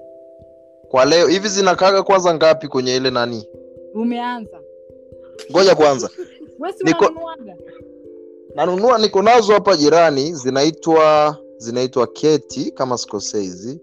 kwa 0.89 1.05
leo 1.05 1.27
hivi 1.27 1.47
zinakaga 1.49 2.03
kwanza 2.03 2.33
ngapi 2.35 2.67
kwenye 2.67 2.95
ile 2.95 3.11
nani? 3.11 3.47
Umeanza. 3.93 4.61
Ngoja 5.51 5.75
kwanza. 5.75 6.09
Niko- 6.85 7.13
nanunua 8.55 8.97
niko 8.97 9.21
nazo 9.21 9.53
hapa 9.53 9.75
jirani 9.77 10.33
zinaitwa 10.33 11.37
zinaitwa 11.57 12.07
keti 12.07 12.71
kama 12.71 12.97
sikosei 12.97 13.41
hizi. 13.41 13.79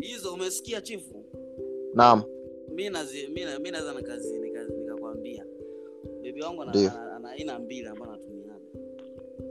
Hizo 0.00 0.34
umesikia 0.34 0.80
chifu 0.80 1.24
naam. 1.94 2.22
Mi 2.74 2.90
naweza 3.70 3.94
nikakwambia. 4.80 5.44
Bebi 6.22 6.42
wangu 6.42 6.62
ana 6.62 7.30
aina 7.30 7.58
mbili 7.58 7.86
ambayo 7.86 8.12
anatumiana. 8.12 8.60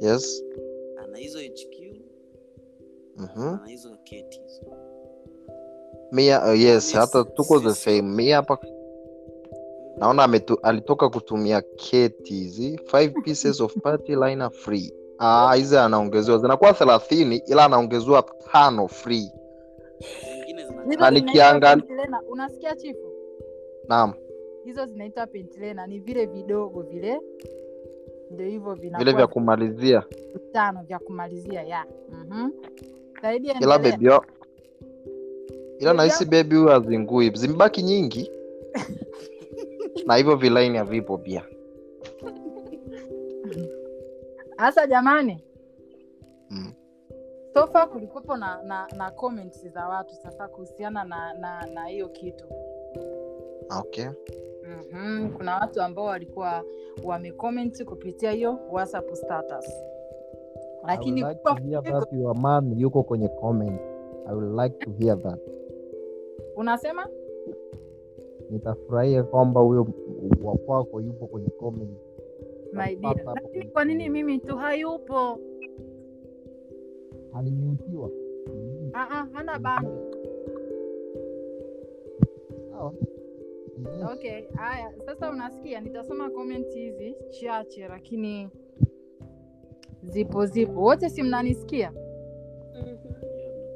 Yes. 0.02 0.44
Ana 1.04 1.18
hizo 1.18 1.40
hq 1.40 2.02
Mhm. 3.18 3.42
ana 3.42 3.68
hizo 3.68 3.98
keti 4.04 4.40
hizo 4.48 4.62
Mia, 6.12 6.42
uh, 6.46 6.60
yes 6.60 6.62
Yes, 6.62 6.94
hata 6.94 7.24
tuko 7.24 7.60
the 7.60 7.68
yes. 7.68 7.84
same. 7.84 8.02
Mi 8.02 8.30
hapa 8.30 8.58
naona 9.98 10.24
ametu, 10.24 10.60
alitoka 10.64 11.10
kutumia 11.10 11.62
keti 11.62 12.34
hizi 12.34 12.78
five 12.86 13.14
pieces 13.24 13.62
of 13.62 13.76
party 13.78 14.16
liner 14.16 14.52
free. 14.52 14.94
Ah, 15.20 15.54
hizi 15.56 15.78
anaongezewa 15.78 16.38
zinakuwa 16.38 16.74
thelathini 16.74 17.38
ila 17.48 17.66
anaongezewa 17.66 18.24
tano 18.52 18.88
free. 18.88 19.32
Na 21.00 21.10
nikiangalia- 21.12 22.22
unasikia 22.30 22.76
chifu? 22.76 23.12
Naam. 23.88 24.14
Hizo 24.64 24.86
zinaitwa 24.86 25.28
pentilena 25.28 25.88
ni 25.88 26.00
vile 26.00 26.26
vidogo 26.26 26.82
vile. 26.82 27.20
Ndio 28.32 28.46
hivyo 28.48 28.74
vile 28.74 29.12
vya 29.14 29.28
kumalizia. 29.28 30.04
tano 30.54 30.84
vya 30.84 31.00
kumalizia 31.00 31.62
ya 31.64 31.86
mm-hmm. 32.10 32.52
ila 33.62 33.80
bebi 33.80 34.10
ila 35.82 35.94
nahisi 35.94 36.26
bebi 36.26 36.56
huyo 36.56 36.74
azingui 36.74 37.32
zimbaki 37.36 37.82
nyingi 37.84 38.32
na 40.08 40.16
hivyo 40.16 40.36
vilaini 40.36 40.78
havipo 40.78 41.18
pia 41.18 41.44
hasa 44.58 44.88
jamani, 44.88 45.44
Mm. 46.50 46.74
sofa 47.54 47.88
kulikuwepo 47.88 48.38
na, 48.38 48.64
na, 48.64 48.88
na 48.98 49.12
comments 49.12 49.68
za 49.68 49.88
watu 49.88 50.16
sasa 50.16 50.48
kuhusiana 50.48 51.04
na 51.04 51.34
na 51.34 51.66
na 51.74 51.86
hiyo 51.86 52.08
kitu 52.10 52.46
okay 53.80 54.06
mm-hmm. 54.68 55.34
Kuna 55.38 55.56
watu 55.56 55.82
ambao 55.82 56.06
walikuwa 56.06 56.64
wamecomment 57.04 57.84
kupitia 57.84 58.32
hiyo 58.32 58.60
WhatsApp 58.72 59.14
status, 59.14 59.66
lakini 60.88 61.22
I 61.22 61.24
would 61.24 61.38
like 61.38 61.42
kwa 61.44 61.56
to 61.56 61.64
hear 61.64 61.84
that 61.84 62.14
your 62.14 62.36
man 62.38 62.80
yuko 62.80 63.04
kwenye 63.04 63.28
comment. 63.28 63.82
I 64.30 64.34
would 64.34 64.60
like 64.64 64.86
to 64.86 64.92
hear 65.00 65.22
that. 65.24 65.40
Unasema 66.56 67.08
Nitafurahia 68.50 69.24
kwamba 69.24 69.62
huyo 69.62 69.88
wa 70.44 70.58
kwako 70.58 71.02
yupo 71.02 71.28
kwenye 71.28 71.50
comment. 71.50 71.98
my 72.74 72.96
dear, 72.96 73.16
lakini 73.36 73.66
kwa 73.66 73.86
nini 73.86 74.10
mimi 74.10 74.40
tu 74.40 74.58
hayupo? 74.58 75.40
alimiutiwa 77.34 78.10
Ah, 78.94 79.08
ah, 79.10 79.28
hana 79.34 79.60
bangi 79.60 79.88
Sawa. 82.72 82.94
Okay, 84.14 84.44
haya 84.56 84.94
sasa, 85.06 85.30
unasikia, 85.32 85.82
nitasoma 85.82 86.30
comment 86.30 86.74
hizi 86.74 87.16
chache, 87.30 87.88
lakini 87.88 88.50
zipo 90.04 90.46
zipo, 90.46 90.82
wote 90.82 91.10
si 91.10 91.24
mnanisikia? 91.24 91.92
Mhm. 92.76 92.98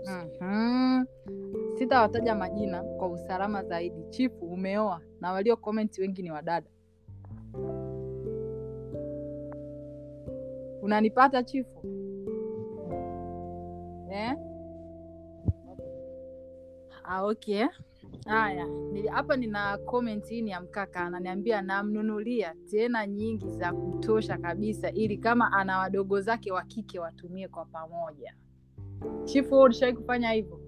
Mhm. 0.08 1.06
Sitawataja 1.78 2.36
majina 2.36 2.84
kwa 2.84 3.08
usalama 3.08 3.64
zaidi. 3.64 4.04
Chifu, 4.10 4.46
umeoa 4.46 5.02
na 5.22 5.32
walio 5.32 5.58
komenti 5.58 6.02
wengi 6.02 6.24
ni 6.24 6.32
wadada. 6.32 6.68
Unanipata 10.82 11.44
chifu? 11.44 11.82
Eh? 14.12 14.36
Ah, 17.04 17.24
okay. 17.24 17.66
Haya, 18.28 18.68
hapa 19.12 19.38
nina 19.38 19.78
comment 19.78 20.26
hii 20.30 20.42
ni 20.42 20.52
ya 20.52 20.62
mkaka, 20.62 21.00
ananiambia 21.02 21.62
namnunulia 21.62 22.56
tena 22.72 23.08
nyingi 23.08 23.50
za 23.50 23.74
kutosha 23.74 24.38
kabisa, 24.38 24.92
ili 24.92 25.18
kama 25.18 25.52
ana 25.54 25.78
wadogo 25.80 26.22
zake 26.22 26.52
wa 26.52 26.64
kike 26.64 27.00
watumie 27.00 27.48
kwa 27.48 27.66
pamoja. 27.66 28.36
Chifu, 29.24 29.60
ulishawai 29.60 29.94
kufanya 29.96 30.32
hivyo? 30.32 30.60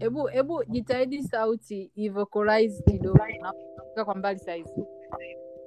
Hebu 0.00 0.26
hebu 0.26 0.64
jitahidi 0.64 1.22
sauti 1.22 1.90
ivocalize 1.94 2.82
kidogo, 2.82 3.18
kwa 4.04 4.14
mbali 4.14 4.38
saizi. 4.38 4.84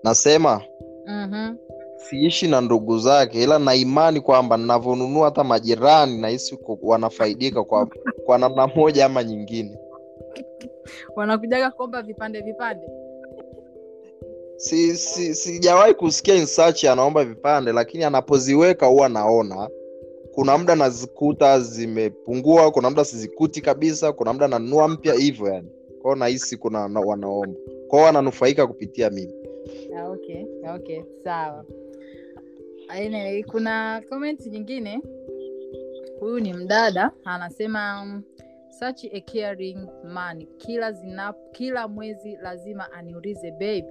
nasema 0.03 0.61
Mhm. 1.07 1.55
siishi 1.97 2.47
na 2.47 2.61
ndugu 2.61 2.97
zake 2.97 3.43
ila 3.43 3.59
na 3.59 3.75
imani 3.75 4.21
kwamba 4.21 4.57
ninavyonunua 4.57 5.25
hata 5.25 5.43
majirani 5.43 6.17
nahisi 6.17 6.59
wanafaidika 6.81 7.63
kwa 7.63 7.87
kwa 8.25 8.37
namna 8.37 8.67
moja 8.67 9.05
ama 9.05 9.23
nyingine 9.23 9.77
Wanakujaga 11.15 11.71
kuomba 11.71 12.01
vipande 12.01 12.41
vipande. 12.41 12.87
si 14.57 14.97
si 14.97 15.35
sijawahi 15.35 15.93
kusikia 15.93 16.35
insachi 16.35 16.87
anaomba 16.87 17.23
vipande 17.25 17.71
lakini 17.71 18.03
anapoziweka 18.03 18.85
huwa 18.85 19.09
naona 19.09 19.69
kuna 20.35 20.57
muda 20.57 20.75
nazikuta 20.75 21.59
zimepungua 21.59 22.71
kuna 22.71 22.89
muda 22.89 23.05
sizikuti 23.05 23.61
kabisa 23.61 24.13
kuna 24.13 24.33
muda 24.33 24.47
nanua 24.47 24.87
mpya 24.87 25.13
hivyo 25.13 25.47
yani 25.47 25.69
kwao 26.01 26.15
nahisi 26.15 26.57
kuna 26.57 26.87
na- 26.87 26.99
wanaomba 26.99 27.59
kwao 27.87 28.03
wananufaika 28.03 28.67
kupitia 28.67 29.09
mimi 29.09 29.33
okay, 30.11 30.45
okay, 30.75 31.01
sawa. 31.23 31.65
Anyway, 32.87 33.43
kuna 33.43 34.01
comment 34.09 34.45
nyingine. 34.47 35.01
Huyu 36.19 36.39
ni 36.39 36.53
mdada 36.53 37.11
anasema 37.25 38.05
such 38.79 39.05
a 39.13 39.21
caring 39.21 39.77
man, 40.13 40.45
kila 40.57 40.91
zina, 40.91 41.33
kila 41.51 41.87
mwezi 41.87 42.37
lazima 42.41 42.91
aniulize 42.91 43.51
baby, 43.51 43.85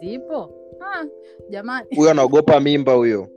zipo? 0.00 0.50
Ah, 0.80 1.04
jamani. 1.50 1.86
Huyo 1.96 2.10
anaogopa 2.10 2.60
mimba 2.60 2.92
huyo. 2.92 3.28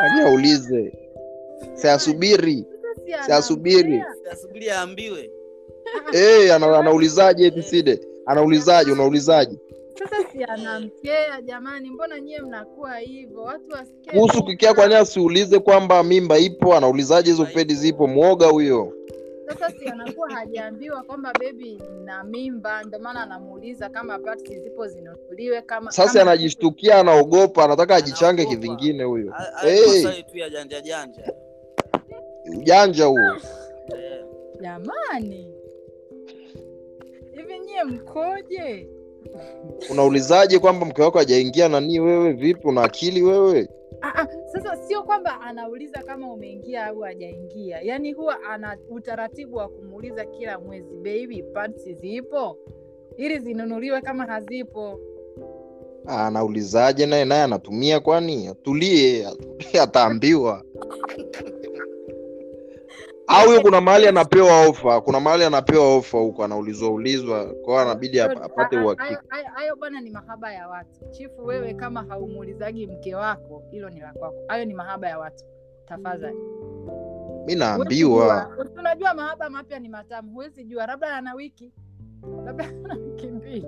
Aje 0.00 0.22
aulize 0.22 0.92
siasubiri 1.74 2.66
sasa 3.10 3.26
siasubiri 4.24 4.70
aambiwe. 4.70 5.30
Hey, 6.12 6.52
ana, 6.52 6.78
anaulizaje 6.78 7.50
tiside 7.50 8.00
anaulizaje 8.26 8.92
unaulizaje? 8.92 9.56
Sasa 9.98 10.16
si 10.32 10.38
jamani, 11.44 11.90
mbona 11.90 12.20
nyie 12.20 12.40
mnakuwa 12.42 12.96
hivyo? 12.98 13.42
Watu 13.42 13.70
wasikie 13.72 14.12
kuhusu 14.12 14.44
kikea 14.44 14.74
kwani 14.74 14.94
asiulize 14.94 15.58
kwamba 15.58 16.02
mimba 16.02 16.38
ipo 16.38 16.74
anaulizaje 16.76 17.30
hizo 17.30 17.46
fedi 17.46 17.74
zipo 17.74 18.06
mwoga 18.06 18.46
huyo 18.46 18.92
Sasa 19.50 19.70
si 19.78 19.88
anakuwa 19.88 20.30
hajaambiwa 20.30 21.02
kwamba 21.02 21.32
bebi 21.40 21.82
na 22.04 22.24
mimba, 22.24 22.82
ndio 22.82 22.98
maana 22.98 23.22
anamuuliza 23.22 23.88
kama 23.88 24.18
pati 24.18 24.60
zipo 24.60 24.86
zinunuliwe 24.88 25.62
kama 25.62 25.90
sasa 25.92 26.22
anajishtukia 26.22 26.98
anaogopa 26.98 27.64
anataka 27.64 27.96
ajichange 27.96 28.44
kivingine 28.44 29.04
huyo. 29.04 29.34
Ujanja 32.58 33.04
huo. 33.06 33.18
Eh, 33.20 34.24
Jamani, 34.60 35.54
hivi 37.32 37.58
nyie 37.58 37.84
mkoje? 37.84 38.88
Unaulizaje 39.90 40.58
kwamba 40.58 40.86
mke 40.86 41.02
wako 41.02 41.18
hajaingia 41.18 41.68
nanii 41.68 41.98
wewe? 42.00 42.32
Vipi? 42.32 42.68
Una 42.68 42.82
akili 42.82 43.22
wewe? 43.22 43.68
Ah, 44.02 44.14
ah, 44.22 44.26
sasa 44.52 44.76
sio 44.76 45.02
kwamba 45.02 45.40
anauliza 45.40 46.02
kama 46.02 46.32
umeingia 46.32 46.86
au 46.86 47.00
hajaingia, 47.00 47.80
yaani 47.82 48.12
huwa 48.12 48.42
ana 48.42 48.76
utaratibu 48.90 49.56
wa 49.56 49.68
kumuuliza 49.68 50.24
kila 50.24 50.58
mwezi, 50.60 50.94
baby 50.96 51.42
parts 51.42 51.88
zipo? 52.00 52.56
Ili 53.16 53.38
zinunuliwe 53.38 54.00
kama 54.00 54.24
hazipo. 54.26 55.00
Anaulizaje 56.06 57.06
naye? 57.06 57.24
Naye 57.24 57.42
anatumia 57.42 58.00
kwani? 58.00 58.46
Atulie, 58.48 59.28
ataambiwa 59.82 60.62
au 63.30 63.46
huyo 63.46 63.60
kuna 63.60 63.80
mahali 63.80 64.06
anapewa 64.08 64.66
ofa 64.66 65.00
kuna 65.00 65.20
mahali 65.20 65.44
anapewa 65.44 65.96
ofa 65.96 66.18
huko 66.18 66.44
anaulizwa 66.44 66.90
ulizwa 66.90 67.46
kwao 67.64 67.78
anabidi 67.78 68.20
apate 68.20 68.76
uhakika 68.78 69.22
hayo- 69.54 69.76
bwana 69.76 70.00
ni 70.00 70.10
mahaba 70.10 70.52
ya 70.52 70.68
watu. 70.68 71.10
Chifu, 71.10 71.44
wewe 71.46 71.74
kama 71.74 72.02
haumuulizagi 72.08 72.86
mke 72.86 73.14
wako, 73.14 73.62
hilo 73.70 73.90
ni 73.90 74.00
la 74.00 74.12
kwako. 74.12 74.36
Hayo 74.48 74.64
ni 74.64 74.74
mahaba 74.74 75.08
ya 75.08 75.18
watu, 75.18 75.44
tafadhali. 75.86 76.36
mi 77.46 77.54
naambiwa. 77.54 78.56
Unajua 78.78 79.14
mahaba 79.14 79.50
mapya 79.50 79.78
ni 79.78 79.88
matamu, 79.88 80.30
huwezi 80.32 80.64
jua, 80.64 80.86
labda 80.86 81.16
ana 81.16 81.34
wiki, 81.34 81.72
labda 82.44 82.64
ana 82.84 82.94
wiki 82.94 83.26
mbili. 83.26 83.66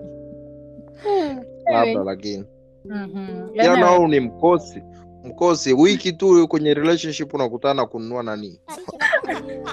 labda 1.73 2.05
lakini 2.05 2.45
Mhm. 2.85 3.49
ila 3.55 3.65
Yaani, 3.65 3.81
nao 3.81 4.09
ni 4.09 4.21
mkosi 4.21 4.83
mkosi 5.25 5.73
wiki 5.75 6.13
tu 6.13 6.49
kwenye 6.49 6.75
relationship 6.75 7.35
unakutana 7.35 7.87
kununua 7.87 8.23
nani? 8.23 8.61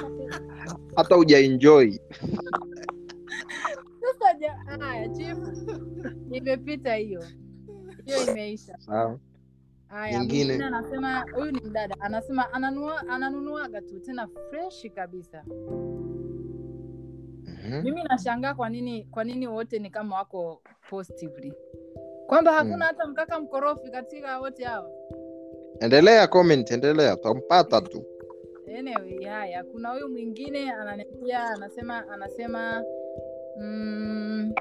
Hata 0.96 1.18
ujaenjoy 1.18 1.92
Sasa 4.02 4.54
haya 4.80 5.10
imepita 6.32 6.96
hiyo, 6.96 7.24
hiyo 8.06 8.32
imeisha. 8.32 8.78
haya 9.88 10.18
mwingine 10.18 10.64
anasema 10.66 11.26
huyu 11.36 11.52
ni 11.52 11.62
mdada. 11.62 11.96
Anasema 12.00 12.54
ananua 12.54 13.08
ananunuaga 13.10 13.82
tu 13.82 14.00
tena 14.00 14.28
freshi 14.50 14.90
kabisa. 14.90 15.44
Mhm. 17.46 17.84
mimi 17.84 18.04
nashangaa 18.04 18.54
kwa 18.54 18.70
nini 18.70 19.04
kwa 19.04 19.24
nini 19.24 19.48
wote 19.48 19.80
ni 19.80 19.90
kama 19.90 20.16
wako 20.16 20.62
positively. 20.90 21.54
Kwamba 22.28 22.52
hakuna 22.52 22.76
Mm. 22.76 22.82
hata 22.82 23.08
mkaka 23.08 23.40
mkorofi 23.40 23.92
katika 23.92 24.40
wote 24.40 24.64
hawa 24.64 24.90
endelea 25.80 26.28
comment 26.28 26.72
endelea 26.72 27.14
utampata 27.16 27.82
tu. 27.82 28.04
Anyway 28.80 29.26
haya 29.26 29.64
kuna 29.64 29.90
huyu 29.90 30.10
mwingine 30.10 30.72
ananiambia 30.72 31.44
anasema 31.44 32.10
anasema 32.10 32.84
mm, 33.58 34.54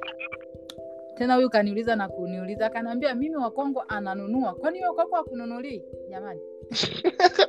tena 1.15 1.35
huyu 1.35 1.51
kaniuliza 1.51 1.97
na 1.97 2.09
kuniuliza 2.09 2.67
akaniambia 2.67 3.15
mimi 3.15 3.37
wakongo 3.37 3.85
ananunua. 3.89 4.55
Kwani 4.55 4.81
kwako 4.95 5.17
akununulii 5.17 5.83
jamani. 6.11 6.41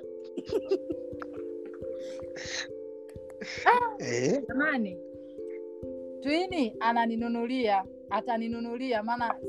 Eh? 4.00 4.44
jamani. 4.48 4.98
Twini 6.22 6.76
ananinunulia 6.80 7.84
ataninunulia 8.10 9.04
maana 9.04 9.30
ah, 9.30 9.40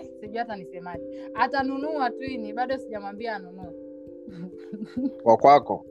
eh, 0.00 0.08
sijui 0.20 0.38
hata 0.38 0.56
nisemaje. 0.56 1.04
Atanunua 1.34 2.10
twini 2.10 2.52
bado 2.52 2.78
sijamwambia 2.78 3.36
anunue. 3.36 3.72
Wa 5.24 5.36
kwako? 5.36 5.86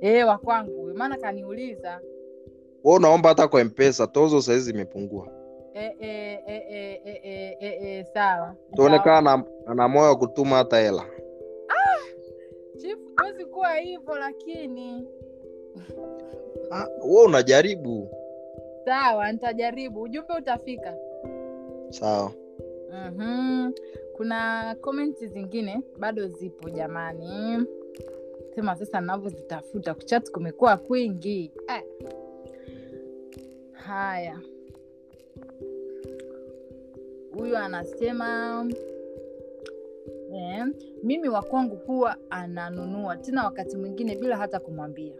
E, 0.00 0.24
wakwangu 0.24 0.72
kwangu. 0.74 0.94
Maana 0.98 1.16
kaniuliza. 1.16 2.00
We 2.84 2.94
unaomba 2.94 3.28
hata 3.28 3.48
kwa 3.48 3.64
mpesa 3.64 4.06
tozo 4.06 4.42
sahizi 4.42 4.70
imepungua 4.70 5.28
e, 5.74 5.96
e, 6.00 6.42
e, 6.46 6.56
e, 6.70 7.00
e, 7.04 7.20
e, 7.22 7.56
e, 7.60 7.98
e, 8.00 8.04
sawa. 8.14 8.54
Tuonekana 8.74 9.44
ana, 9.66 9.88
moyo 9.88 10.08
wa 10.08 10.16
kutuma 10.16 10.56
hata 10.56 10.78
hela. 10.78 11.04
Chifu 12.76 13.10
huwezi 13.20 13.44
kuwa 13.44 13.74
hivyo 13.76 14.14
lakini. 14.18 15.08
Ah, 16.70 16.86
we 17.04 17.22
unajaribu. 17.24 18.08
Sawa 18.84 19.32
nitajaribu. 19.32 20.02
Ujumbe 20.02 20.34
utafika. 20.38 20.94
Sawa 21.90 22.32
mm 22.92 23.72
kuna 24.16 24.74
komenti 24.80 25.26
zingine 25.26 25.82
bado 25.98 26.28
zipo 26.28 26.70
jamani 26.70 27.64
sema 28.54 28.76
sasa 28.76 29.00
navyozitafuta 29.00 29.94
kuchat 29.94 30.30
kumekuwa 30.30 30.76
kwingi 30.76 31.52
eh. 31.68 31.82
haya 33.72 34.40
huyu 37.38 37.56
anasema 37.56 38.66
eh, 40.32 40.66
mimi 41.02 41.28
wa 41.28 41.42
kwangu 41.42 41.76
huwa 41.76 42.16
ananunua 42.30 43.16
tena 43.16 43.44
wakati 43.44 43.76
mwingine 43.76 44.16
bila 44.16 44.36
hata 44.36 44.60
kumwambia 44.60 45.14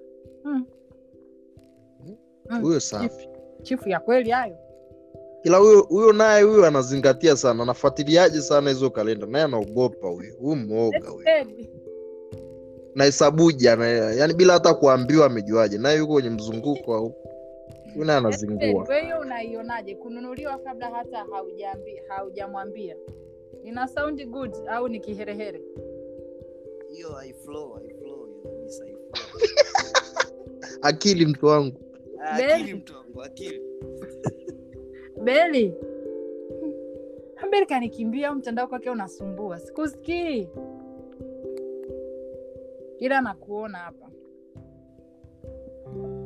mm. 0.45 0.67
Mm. 2.51 2.61
huyo 2.63 2.81
safi 2.81 3.29
chifu 3.63 3.89
ya 3.89 4.01
kweli 4.01 4.31
hayo 4.31 4.57
ila 5.45 5.59
huyo 5.59 5.81
huyo 5.83 6.13
naye 6.13 6.43
huyo 6.43 6.67
anazingatia 6.67 7.37
sana 7.37 7.63
anafuatiliaje 7.63 8.41
sana 8.43 8.71
hizo 8.71 8.91
kalenda? 8.91 9.27
Naye 9.27 9.45
anaogopa 9.45 10.09
huyo 10.09 10.35
huyu 10.41 10.57
mwoga 10.57 10.99
huyo. 11.09 11.23
Kweli. 11.25 11.71
nahesabuja 12.95 13.77
na 13.77 13.87
yani 13.89 14.35
bila 14.35 14.53
hata 14.53 14.75
kuambiwa 14.75 15.27
amejuaje 15.27 15.79
naye 15.79 15.99
yuko 15.99 16.13
kwenye 16.13 16.31
mzunguko 16.31 16.95
au 16.95 17.15
huyu 17.95 18.05
naye 18.05 18.19
anazingua. 18.19 19.01
hiyo 19.01 19.21
unaionaje? 19.21 19.95
Kununuliwa 19.95 20.59
kabla 20.59 20.91
hata 20.91 21.27
haujamwambia. 22.09 22.97
Ina 23.65 23.89
sound 23.89 24.27
good 24.27 24.55
au 24.69 24.89
ni 24.89 25.01
kiherehere? 25.01 25.63
Hiyo 26.95 27.09
haiflow 27.09 27.73
haiflow 27.73 28.27
hiyo 28.27 28.41
kabisa 28.43 28.85
akili 30.83 31.27
mtu 31.27 31.47
wangu. 31.47 31.81
Akili 32.21 32.75
mtu 32.75 32.95
wangu 32.95 33.23
akili 33.23 33.63
beli. 35.25 35.75
Beli 37.51 37.67
kanikimbia 37.67 38.29
au 38.29 38.35
mtandao 38.35 38.67
kwake 38.69 38.91
unasumbua. 38.91 39.59
Sikusikii. 39.59 40.49
Ila 42.99 43.21
nakuona 43.21 43.79
hapa. 43.79 44.11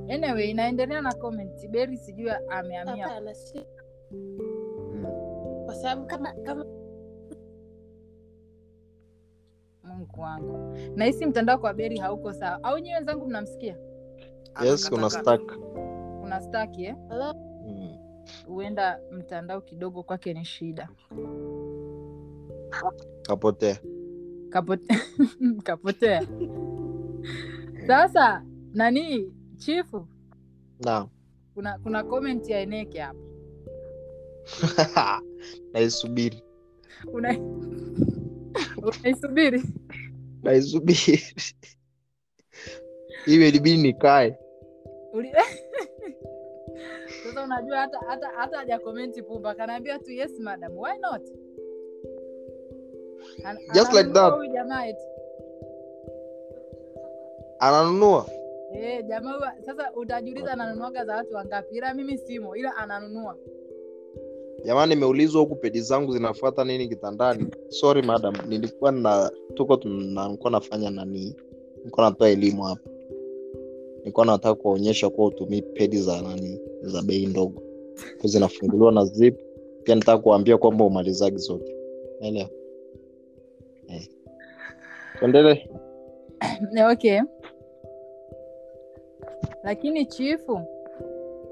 Anyway 0.08 0.50
inaendelea 0.50 1.00
na 1.00 1.12
comment. 1.14 1.68
Beri 1.68 1.96
sijui 1.96 2.30
ameamia 2.48 3.08
kwa 5.64 5.74
sababu 5.74 6.06
kama 6.06 6.32
kama 6.32 6.64
mungu 9.84 10.20
wangu. 10.20 10.76
Nahisi 10.96 11.26
mtandao 11.26 11.58
kwa 11.58 11.74
beri 11.74 11.98
hauko 11.98 12.32
sawa. 12.32 12.62
Au 12.64 12.78
nyi 12.78 12.94
wenzangu 12.94 13.26
mnamsikia? 13.26 13.76
Yes 14.64 14.92
una 14.92 15.10
stack. 15.10 15.56
Kuna 16.20 16.40
staki 16.40 16.84
eh? 16.84 16.96
Hello? 17.08 17.34
mm. 17.34 18.01
Huenda 18.46 19.00
mtandao 19.12 19.60
kidogo 19.60 20.02
kwake 20.02 20.34
ni 20.34 20.44
shida. 20.44 20.88
Kapotea 23.22 23.78
Kapote... 24.50 24.94
kapotea 25.62 26.26
sasa 27.86 28.44
nani? 28.74 29.32
Chifu? 29.56 30.06
Naam. 30.84 31.08
Kuna 31.54 31.78
kuna 31.78 32.04
comment 32.04 32.48
ya 32.48 32.60
eneke 32.60 32.98
hapa 33.00 33.18
naisubiri. 35.72 36.42
Una- 37.12 37.38
unaisubiri? 38.82 39.62
Naisubiri. 40.42 41.22
Hiyo 43.24 43.48
ilibidi 43.48 43.82
nikae. 43.82 44.38
Uli- 45.12 45.32
sasa 47.42 47.54
unajua 47.54 47.78
hata 47.78 47.98
hata 47.98 48.26
hata 48.28 48.56
hajakomenti 48.58 49.22
pumba 49.22 49.54
kanaambia 49.54 49.98
tu 49.98 50.10
yes 50.10 50.38
madam 50.40 50.78
why 50.78 50.98
not? 50.98 51.22
An- 53.44 53.58
Just 53.74 53.92
like 53.92 54.10
that. 54.10 54.34
huyu 54.34 54.52
jamaa 54.52 54.86
eti. 54.86 55.02
Ananunua? 57.58 58.26
Eh, 58.74 59.04
jamaa 59.06 59.52
sasa 59.66 59.92
utajiuliza 59.94 60.52
ananunuaga 60.52 61.04
za 61.04 61.16
watu 61.16 61.34
wangapi 61.34 61.76
ila 61.76 61.94
mimi 61.94 62.18
simo 62.18 62.56
ila 62.56 62.76
ananunua. 62.76 63.36
Jamani 64.64 64.94
nimeulizwa 64.94 65.40
huku 65.40 65.56
pedi 65.56 65.80
zangu 65.80 66.12
zinafuata 66.12 66.64
nini 66.64 66.88
kitandani. 66.88 67.46
Sorry 67.68 68.02
madam 68.02 68.34
nilikuwa 68.48 68.92
na 68.92 69.30
tuko 69.54 69.76
nilikuwa 69.84 70.50
nafanya 70.50 70.90
nani 70.90 71.36
nilikuwa 71.78 72.10
natoa 72.10 72.28
elimu 72.28 72.62
hapa. 72.62 72.90
Nilikuwa 73.98 74.26
nataka 74.26 74.54
kuwaonyesha 74.54 75.10
kuwa 75.10 75.26
utumii 75.28 75.62
pedi 75.62 75.98
za 75.98 76.22
nani 76.22 76.60
za 76.82 77.02
bei 77.02 77.26
ndogo. 77.26 77.62
Zinafunguliwa 78.24 78.92
na 78.92 79.04
zip. 79.04 79.40
Pia 79.84 79.94
nitaka 79.94 80.18
kuambia 80.18 80.58
kwamba 80.58 80.84
umalizagi 80.84 81.38
zote. 81.38 81.76
Naelewa? 82.20 82.48
Eh. 83.88 84.08
tuendelee. 85.18 85.66
Okay. 86.92 87.20
Lakini 89.64 90.06
chifu? 90.06 90.60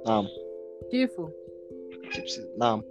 Naam. 0.05 0.27
Chifu? 0.91 1.31
Naam 2.57 2.83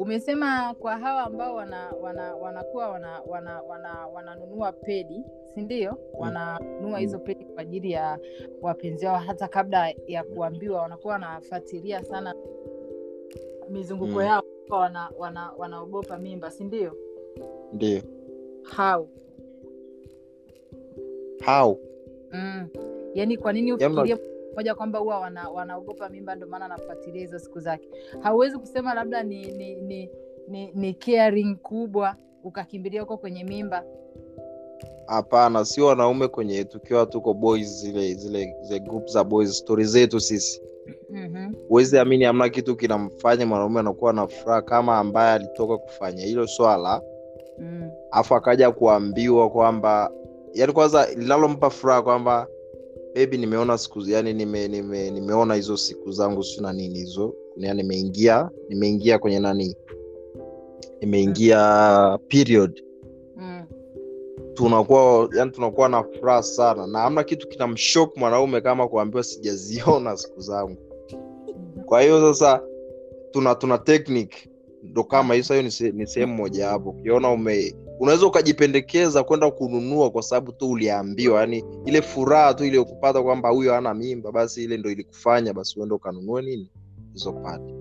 umesema 0.00 0.74
kwa 0.74 0.98
hawa 0.98 1.22
ambao 1.22 1.54
wana 1.54 1.92
wana 2.02 2.34
wanakuwa 2.34 2.88
wana 2.88 3.20
wana 3.26 3.62
wana 3.62 4.06
wananunua 4.06 4.72
pedi 4.72 5.22
si 5.54 5.60
ndio? 5.60 5.98
Wananunua 6.14 6.98
hizo 6.98 7.18
pedi 7.18 7.44
kwa 7.44 7.62
ajili 7.62 7.90
ya 7.90 8.18
wapenzi 8.62 9.06
wao 9.06 9.16
hata 9.18 9.48
kabla 9.48 9.94
ya 10.06 10.24
kuambiwa 10.24 10.82
wanakuwa 10.82 11.12
wanafuatilia 11.12 12.04
sana 12.04 12.34
mizunguko 13.70 14.12
Mm. 14.12 14.20
yao 14.26 14.42
wana, 14.68 15.10
wana, 15.18 15.52
wanaogopa 15.58 16.18
mimba 16.18 16.50
si 16.50 16.64
ndio? 16.64 16.96
Ndio. 17.72 18.02
How? 18.76 19.08
How? 21.46 21.78
Mm. 22.32 22.68
yaani 23.14 23.36
kwa 23.36 23.52
nini 23.52 23.72
ufikirie 23.72 24.16
moja 24.56 24.74
kwamba 24.74 24.98
huwa 24.98 25.20
wana, 25.20 25.48
wanaogopa 25.50 26.08
mimba 26.08 26.34
ndio 26.34 26.48
maana 26.48 26.64
anafuatilia 26.64 27.20
hizo 27.20 27.38
siku 27.38 27.60
zake 27.60 27.88
hauwezi 28.20 28.58
kusema 28.58 28.94
labda 28.94 29.22
ni 29.22 29.52
ni 29.52 29.74
ni, 29.74 30.10
ni, 30.48 30.72
ni 30.74 30.94
caring 30.94 31.56
kubwa 31.56 32.16
ukakimbilia 32.44 33.00
huko 33.00 33.16
kwenye 33.16 33.44
mimba 33.44 33.84
hapana 35.06 35.64
sio 35.64 35.86
wanaume 35.86 36.28
kwenye 36.28 36.64
tukiwa 36.64 37.06
tuko 37.06 37.34
boys 37.34 37.80
zile 37.80 38.14
zile 38.14 38.56
zile 38.60 38.80
group 38.80 39.06
za 39.06 39.24
boys 39.24 39.58
stori 39.58 39.84
zetu 39.84 40.20
sisi 40.20 40.62
mm-hmm. 41.10 41.54
huwezi 41.68 41.98
amini 41.98 42.24
hamna 42.24 42.48
kitu 42.48 42.76
kinamfanya 42.76 43.46
mwanaume 43.46 43.80
anakuwa 43.80 44.12
na 44.12 44.26
furaha 44.26 44.62
kama 44.62 44.98
ambaye 44.98 45.32
alitoka 45.32 45.78
kufanya 45.78 46.22
hilo 46.24 46.46
swala 46.46 47.02
mm. 47.58 47.90
afu 48.10 48.34
akaja 48.34 48.70
kuambiwa 48.70 49.50
kwamba 49.50 50.10
yani 50.54 50.72
kwanza 50.72 51.06
linalompa 51.14 51.70
furaha 51.70 52.02
kwamba 52.02 52.46
bebi 53.14 53.38
nimeona 53.38 53.78
siku 53.78 54.00
yani 54.06 54.32
nime, 54.32 54.68
nime, 54.68 55.10
nimeona 55.10 55.54
hizo 55.54 55.76
siku 55.76 56.12
zangu 56.12 56.42
si 56.44 56.62
na 56.62 56.72
nini 56.72 56.98
hizo. 56.98 57.34
Yani 57.56 57.82
nimeingia 57.82 58.50
nimeingia 58.68 59.18
kwenye 59.18 59.40
nani? 59.40 59.76
Nimeingia 61.00 62.18
period. 62.28 62.82
Mm. 63.36 63.64
tunakuwa 64.54 65.28
yani 65.36 65.50
tunakuwa 65.50 65.88
na 65.88 66.02
furaha 66.04 66.42
sana. 66.42 66.86
Na 66.86 67.04
amna 67.04 67.24
kitu 67.24 67.48
kinamshok 67.48 68.16
mwanaume 68.16 68.60
kama 68.60 68.88
kuambiwa 68.88 69.22
sijaziona 69.24 70.16
siku 70.16 70.40
zangu. 70.40 70.76
Kwa 71.86 72.02
hiyo 72.02 72.20
sasa 72.34 72.62
tuna 73.30 73.54
tuna 73.54 73.78
technique 73.78 74.49
ndo 74.82 75.04
kama 75.04 75.34
hiyo 75.34 75.46
hiyo 75.48 75.92
ni 75.92 76.06
sehemu 76.06 76.34
moja 76.34 76.68
hapo. 76.68 76.90
Ukiona 76.90 77.30
ume 77.30 77.74
unaweza 78.00 78.26
ukajipendekeza 78.26 79.24
kwenda 79.24 79.50
kununua 79.50 80.10
kwa 80.10 80.22
sababu 80.22 80.52
tu 80.52 80.70
uliambiwa 80.70 81.40
yani 81.40 81.64
ile 81.86 82.02
furaha 82.02 82.54
tu 82.54 82.64
iliyokupata 82.64 83.22
kwamba 83.22 83.48
huyo 83.48 83.74
ana 83.74 83.94
mimba 83.94 84.32
basi 84.32 84.64
ile 84.64 84.76
ndo 84.76 84.90
ilikufanya 84.90 85.52
basi 85.52 85.80
uende 85.80 85.94
ukanunue 85.94 86.42
nini? 86.42 86.70
Hizo 87.12 87.32
pati 87.32 87.74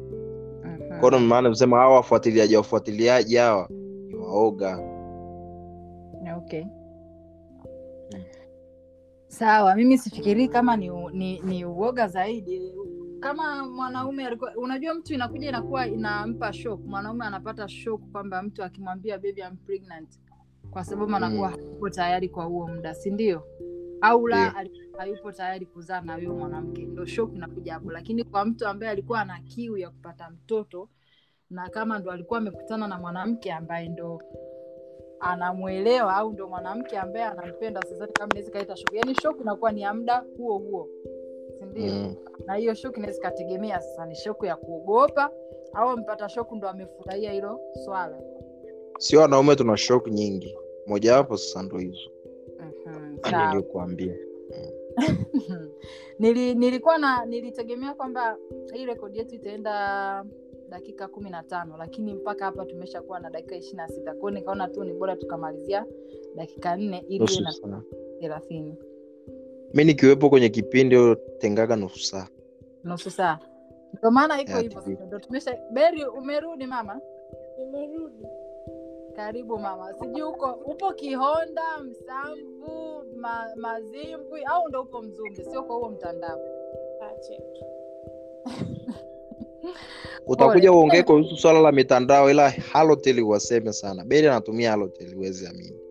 Mhm. 1.01 1.27
maana 1.27 1.49
msema 1.49 1.77
hawa 1.77 1.95
wafuatiliaji 1.95 2.55
wafuatiliaji 2.55 3.35
hawa 3.35 3.67
ni 4.07 4.15
waoga. 4.15 4.79
Okay. 6.37 6.63
Sawa 9.27 9.75
mimi 9.75 9.97
sifikirii 9.97 10.47
kama 10.47 10.77
ni, 10.77 10.89
ni, 11.13 11.39
ni 11.39 11.65
uoga 11.65 12.07
zaidi 12.07 12.73
kama 13.19 13.67
mwanaume 13.67 14.25
alikuwa 14.27 14.55
unajua 14.55 14.93
mtu 14.93 15.13
inakuja 15.13 15.49
inakuwa 15.49 15.87
inampa 15.87 16.53
shock. 16.53 16.81
Mwanaume 16.85 17.25
anapata 17.25 17.67
shock 17.67 18.01
kwamba 18.11 18.43
mtu 18.43 18.63
akimwambia 18.63 19.17
baby 19.17 19.41
I'm 19.41 19.57
pregnant 19.57 20.19
kwa 20.71 20.83
sababu 20.83 21.15
anakuwa 21.15 21.49
Mm. 21.49 21.55
hayupo 21.55 21.89
tayari 21.89 22.29
kwa 22.29 22.45
huo 22.45 22.67
muda 22.67 22.93
si 22.93 23.11
ndio? 23.11 23.43
Au 24.01 24.27
la 24.27 24.37
yeah. 24.37 24.65
hayupo 24.97 25.31
tayari 25.31 25.65
kuzaa 25.65 26.01
na 26.01 26.15
huyo 26.15 26.33
mwanamke 26.35 26.85
ndo 26.85 27.05
shock 27.05 27.35
inakuja 27.35 27.73
hapo. 27.73 27.91
Lakini 27.91 28.23
kwa 28.23 28.45
mtu 28.45 28.67
ambaye 28.67 28.91
alikuwa 28.91 29.21
ana 29.21 29.39
kiu 29.39 29.77
ya 29.77 29.89
kupata 29.89 30.29
mtoto 30.29 30.89
na 31.49 31.69
kama 31.69 31.99
ndo 31.99 32.11
alikuwa 32.11 32.39
amekutana 32.39 32.87
na 32.87 32.97
mwanamke 32.99 33.51
ambaye 33.53 33.89
ndo 33.89 34.21
anamwelewa 35.19 36.15
au 36.15 36.33
ndo 36.33 36.47
mwanamke 36.49 36.97
ambaye 36.97 37.25
anampenda 37.25 37.81
sidhani 37.81 38.11
kama 38.13 38.27
naweza 38.33 38.51
kaita 38.51 38.75
shock. 38.75 38.93
Yani 38.93 39.15
shock 39.15 39.41
inakuwa 39.41 39.71
ni 39.71 39.81
ya 39.81 39.93
muda 39.93 40.23
huo 40.37 40.57
huo 40.57 40.87
sindio? 41.73 41.93
Mm. 41.93 42.15
na 42.45 42.55
hiyo 42.55 42.73
shok 42.73 42.97
inaweza 42.97 43.19
ikategemea 43.19 43.81
sasa 43.81 44.05
ni 44.05 44.15
shoku 44.15 44.45
ya 44.45 44.55
kuogopa 44.55 45.31
au 45.73 45.97
mpata 45.97 46.29
shoku 46.29 46.55
ndo 46.55 46.69
amefurahia 46.69 47.31
hilo 47.31 47.59
swala. 47.85 48.21
Sio 48.97 49.21
wanaume 49.21 49.55
tuna 49.55 49.77
shok 49.77 50.07
nyingi. 50.07 50.57
Mojawapo 50.87 51.37
sasa 51.37 51.63
ndo 51.63 51.77
hizo. 51.77 52.11
Mhm, 52.59 53.17
niliyokuambia. 53.45 54.15
Nili, 56.19 56.55
nilikuwa 56.55 56.97
na 56.97 57.25
nilitegemea 57.25 57.93
kwamba 57.93 58.37
hii 58.73 58.85
rekodi 58.85 59.17
yetu 59.17 59.35
itaenda 59.35 60.25
dakika 60.69 61.07
kumi 61.07 61.29
na 61.29 61.43
tano 61.43 61.77
lakini 61.77 62.13
mpaka 62.13 62.45
hapa 62.45 62.65
tumeshakuwa 62.65 63.19
na 63.19 63.29
dakika 63.29 63.55
ishiri 63.55 63.77
na 63.77 63.87
sita. 63.87 64.13
Kwao 64.13 64.31
nikaona 64.31 64.67
tu 64.67 64.83
ni 64.83 64.93
bora 64.93 65.15
tukamalizia 65.15 65.85
dakika 66.35 66.75
nne 66.75 67.05
ili 67.07 67.41
na 67.41 67.81
thelathini 68.19 68.77
mi 69.73 69.83
nikiwepo 69.83 70.29
kwenye 70.29 70.49
kipindi 70.49 71.15
tengaga 71.39 71.75
nusu 71.75 71.99
saa. 71.99 72.27
Nusu 72.83 73.11
saa. 73.11 73.39
Ndio 73.93 74.11
maana 74.11 74.41
iko 74.41 74.57
hivyo. 74.59 74.83
Ndo 75.07 75.19
tumesha 75.19 75.57
beri 75.71 76.05
umerudi 76.05 76.65
mama? 76.65 77.01
Umerudi 77.57 78.25
karibu 79.15 79.59
mama. 79.59 79.93
Sijui 79.93 80.21
uko 80.21 80.51
upo 80.51 80.93
kihonda 80.93 81.63
msamvu 81.83 83.03
ma, 83.15 83.45
mazimbwi 83.55 84.43
au 84.43 84.67
ndo 84.69 84.81
upo 84.81 85.01
mzumbe? 85.01 85.43
Sio 85.43 85.63
kwa 85.63 85.75
huo 85.75 85.89
mtandao. 85.89 86.39
Utakuja 90.27 90.71
uongee 90.71 91.03
kuhusu 91.03 91.37
swala 91.37 91.59
la 91.59 91.71
mitandao 91.71 92.31
ila 92.31 92.49
halotel 92.49 93.21
waseme 93.23 93.73
sana. 93.73 94.05
Beri 94.05 94.27
anatumia 94.27 94.71
halotel 94.71 95.15
uwezi 95.17 95.47
amini. 95.47 95.89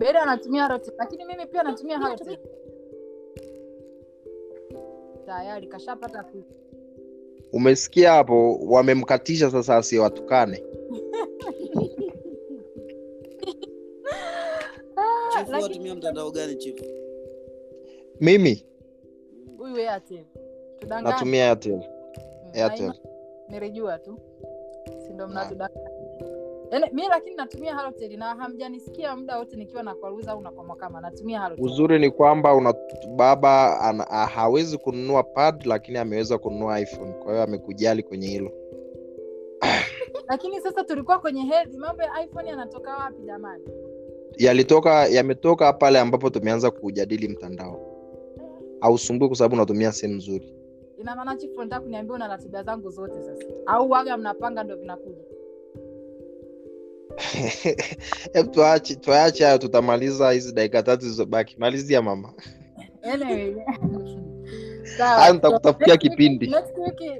Beri 0.00 0.18
anatumia 0.18 0.62
Halotel, 0.62 0.94
lakini 0.98 1.24
mimi 1.24 1.46
pia 1.46 1.62
natumia 1.62 1.98
Halotel. 1.98 2.38
Tayari 5.30 5.66
kashapata 5.66 6.22
ku- 6.22 6.44
umesikia 7.52 8.12
hapo 8.12 8.58
wamemkatisha 8.66 9.50
sasa 9.50 9.76
asiwatukane. 9.76 10.62
Ah, 14.96 15.60
watumia 15.62 15.94
mtandao 15.94 16.30
gani 16.30 16.54
chifu? 16.56 16.84
Mimi? 18.20 18.66
Huyu 19.58 19.76
Airtel. 19.90 20.24
Natumia 21.02 21.46
airtel. 21.48 21.72
Mm, 21.74 21.82
airtel. 22.54 22.92
nilijua 23.48 23.98
tu. 23.98 24.18
Sindo 25.06 25.28
mnatudanganya 25.28 25.90
Yaani, 26.70 26.86
mi 26.92 27.02
lakini 27.08 27.36
natumia 27.36 27.74
Halotel 27.74 28.16
na 28.18 28.34
hamjanisikia 28.34 29.16
muda 29.16 29.38
wote 29.38 29.56
nikiwa 29.56 29.82
na 29.82 29.94
kwaruza 29.94 30.32
au 30.32 30.40
nakwamwakama 30.42 31.00
natumia 31.00 31.40
Halotel. 31.40 31.64
uzuri 31.64 31.98
ni 31.98 32.10
kwamba 32.10 32.54
una 32.54 32.74
baba 33.16 33.80
ana, 33.80 34.04
hawezi 34.04 34.78
kununua 34.78 35.22
pad 35.22 35.66
lakini 35.66 35.98
ameweza 35.98 36.38
kununua 36.38 36.80
iphone. 36.80 37.12
Kwa 37.12 37.32
hiyo 37.32 37.44
amekujali 37.44 38.02
kwenye 38.02 38.26
hilo. 38.26 38.50
Lakini 40.30 40.60
sasa 40.60 40.84
tulikuwa 40.84 41.18
kwenye 41.18 41.42
hedhi 41.42 41.78
mambo 41.78 42.02
ya 42.02 42.24
iphone 42.24 42.48
yanatoka 42.48 42.96
wapi 42.96 43.22
jamani? 43.22 43.64
Yalitoka 44.36 45.06
yametoka 45.06 45.72
pale 45.72 45.98
ambapo 45.98 46.30
tumeanza 46.30 46.70
kujadili 46.70 47.28
mtandao. 47.28 47.80
Ausumbui 48.80 49.28
kwa 49.28 49.36
sababu 49.36 49.54
unatumia 49.54 49.92
sehemu 49.92 50.16
nzuri. 50.18 50.54
Ina 51.00 51.16
maana 51.16 51.36
chifu 51.36 51.60
nataka 51.62 51.80
kuniambia 51.82 52.14
una 52.14 52.28
ratiba 52.28 52.62
zangu 52.62 52.90
zote 52.90 53.22
sasa? 53.22 53.44
Au 53.66 53.90
waga 53.90 54.16
mnapanga 54.16 54.64
ndo 54.64 54.76
vinakuja 54.76 55.29
tuache 59.00 59.44
hayo 59.44 59.58
tutamaliza 59.58 60.30
hizi 60.30 60.52
dakika 60.54 60.82
tatu 60.82 61.02
zilizobaki. 61.02 61.56
Malizia 61.58 62.02
mama. 62.02 62.32
Anyway. 63.02 63.56
Nitakutafutia 65.32 65.96
kipindi. 65.96 66.54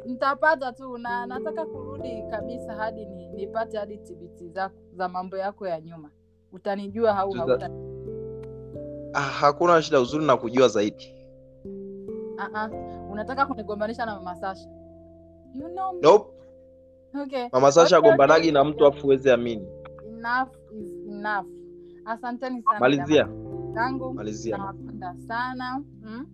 nitapata 0.06 0.72
tu 0.72 0.98
na 0.98 1.26
nataka 1.26 1.66
kurudi 1.66 2.22
kabisa 2.30 2.74
hadi 2.74 3.04
ni, 3.06 3.28
nipate 3.28 3.78
hadi 3.78 3.98
tbt 3.98 4.52
zako 4.52 4.74
za 4.96 5.08
mambo 5.08 5.36
yako 5.36 5.68
ya 5.68 5.80
nyuma. 5.80 6.10
Utanijua 6.52 7.12
hau 7.14 7.32
hauta? 7.32 7.70
Ah, 9.12 9.20
hakuna 9.20 9.82
shida 9.82 10.00
uzuri 10.00 10.24
na 10.24 10.36
kujua 10.36 10.68
zaidi. 10.68 11.14
Uh-uh. 12.36 13.10
unataka 13.12 13.46
kunigombanisha 13.46 14.06
na 14.06 14.14
mama 14.14 14.36
Sasha? 14.36 14.68
You 15.54 15.68
know 15.68 15.92
me. 15.92 16.00
nope. 16.02 16.30
okay. 17.22 17.48
Mama 17.52 17.72
sasha 17.72 17.96
agombanagi 17.96 18.40
okay. 18.40 18.52
na 18.52 18.64
mtu 18.64 18.86
afu 18.86 19.12
amini 19.32 19.66
enough 20.20 20.48
is 20.72 20.90
enough. 21.08 21.46
Asanteni 22.04 22.62
sana 22.62 22.80
malizia. 22.80 23.28
zangu. 23.74 24.14
Malizia. 24.14 24.58
Nawapenda 24.58 25.16
sana. 25.28 25.82
Hmm? 26.02 26.26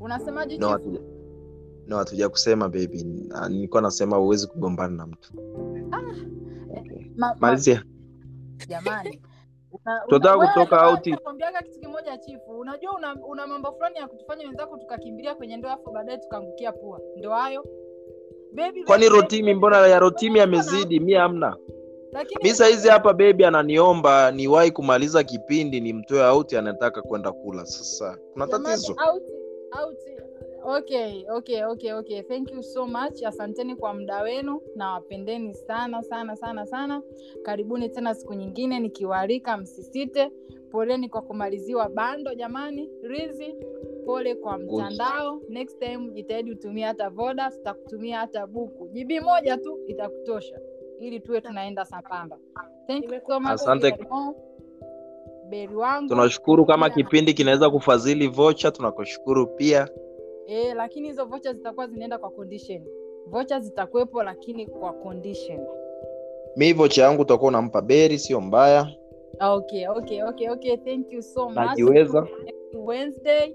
unasemaje 0.00 0.58
no 0.58 0.68
hatuja 0.68 1.00
no 1.86 1.96
hatuja 1.96 2.28
kusema 2.28 2.68
baby. 2.68 3.04
Nilikuwa 3.48 3.82
nasema 3.82 4.16
huwezi 4.16 4.46
kugombana 4.46 4.96
na 4.96 5.06
mtu. 5.06 5.32
Okay. 6.76 7.04
Ma- 7.16 7.28
ma- 7.28 7.36
malizia. 7.40 7.84
Jamani. 8.68 9.22
Tunataka 10.08 10.46
kutoka 10.48 10.80
auti. 10.82 11.10
nakwambiaga 11.10 11.62
kitu 11.62 11.80
kimoja 11.80 12.18
chifu. 12.18 12.58
Unajua 12.58 12.94
una, 12.96 13.14
una 13.14 13.46
mambo 13.46 13.72
fulani 13.72 13.96
ya 13.96 14.08
kutufanya 14.08 14.46
wenzako 14.46 14.78
tukakimbilia 14.78 15.34
kwenye 15.34 15.56
ndoa 15.56 15.72
afu 15.72 15.90
baadaye 15.92 16.18
tukaangukia 16.18 16.72
pua. 16.72 17.00
Ndo 17.16 17.30
hayo 17.30 17.64
Baby, 18.54 18.84
kwani 18.84 19.08
rotimi 19.08 19.54
mbona 19.54 19.86
ya 19.86 19.98
rotimi 19.98 20.40
amezidi? 20.40 21.00
Mi 21.00 21.14
amna 21.14 21.56
mi 22.42 22.50
sahizi 22.50 22.88
hapa 22.88 23.12
bebi 23.12 23.44
ananiomba 23.44 24.30
niwahi 24.30 24.70
kumaliza 24.70 25.24
kipindi 25.24 25.80
nimtoe 25.80 26.22
auti 26.24 26.56
anataka 26.56 27.02
kwenda 27.02 27.32
kula. 27.32 27.66
Sasa 27.66 28.18
kuna 28.32 28.46
tatizo? 28.46 28.96
okay 30.64 31.24
okay 31.28 31.64
okay 31.64 31.92
okay. 31.92 32.22
Thank 32.22 32.50
you 32.52 32.62
so 32.62 32.86
much. 32.86 33.22
Asanteni 33.22 33.76
kwa 33.76 33.94
muda 33.94 34.22
wenu. 34.22 34.60
Na 34.76 34.92
wapendeni 34.92 35.54
sana 35.54 36.02
sana 36.02 36.36
sana 36.36 36.66
sana. 36.66 37.02
Karibuni 37.42 37.88
tena 37.88 38.14
siku 38.14 38.34
nyingine 38.34 38.80
nikiwaalika 38.80 39.56
msisite. 39.56 40.30
Poleni 40.70 41.08
kwa 41.08 41.22
kumaliziwa 41.22 41.88
bando 41.88 42.34
jamani. 42.34 42.90
Rizi 43.02 43.54
pole 44.06 44.34
kwa 44.34 44.58
mtandao. 44.58 45.40
Next 45.48 45.78
time 45.78 46.10
jitahidi 46.12 46.50
utumie 46.52 46.84
hata 46.84 47.10
voda 47.10 47.50
tutakutumia 47.50 48.18
hata 48.18 48.46
buku. 48.46 48.88
Jibi 48.88 49.20
moja 49.20 49.56
tu 49.56 49.78
itakutosha. 49.86 50.58
Ili 51.00 51.20
tuwe 51.20 51.40
tunaenda 51.40 51.84
sambamba. 51.84 52.38
Thank 52.86 53.04
you 53.12 53.20
so 53.26 53.40
much 53.40 53.50
Asante. 53.50 53.90
Beri- 55.50 55.74
wangu. 55.76 56.08
Tunashukuru 56.08 56.66
kama 56.66 56.90
kipindi 56.90 57.34
kinaweza 57.34 57.70
kufadhili 57.70 58.28
vocha 58.28 58.70
tunakushukuru 58.70 59.46
pia. 59.46 59.88
E, 60.46 60.74
lakini 60.74 61.08
hizo 61.08 61.24
vocha 61.24 61.52
zitakuwa 61.52 61.86
zinaenda 61.86 62.18
kwa 62.18 62.30
condition. 62.30 62.82
Vocha 63.26 63.60
zitakuwepo 63.60 64.22
lakini 64.22 64.66
kwa 64.66 64.92
condition. 64.92 65.60
mi 66.56 66.72
vocha 66.72 67.02
yangu 67.02 67.22
utakuwa 67.22 67.48
unampa 67.48 67.82
beri 67.82 68.18
sio 68.18 68.40
mbaya. 68.40 68.88
Okay, 69.40 69.88
okay, 69.88 70.22
okay, 70.22 70.48
okay. 70.50 70.76
Thank 70.76 71.12
you 71.12 71.22
so 71.22 71.44
much. 71.48 71.56
najiweza. 71.56 72.26
Wednesday 72.74 73.54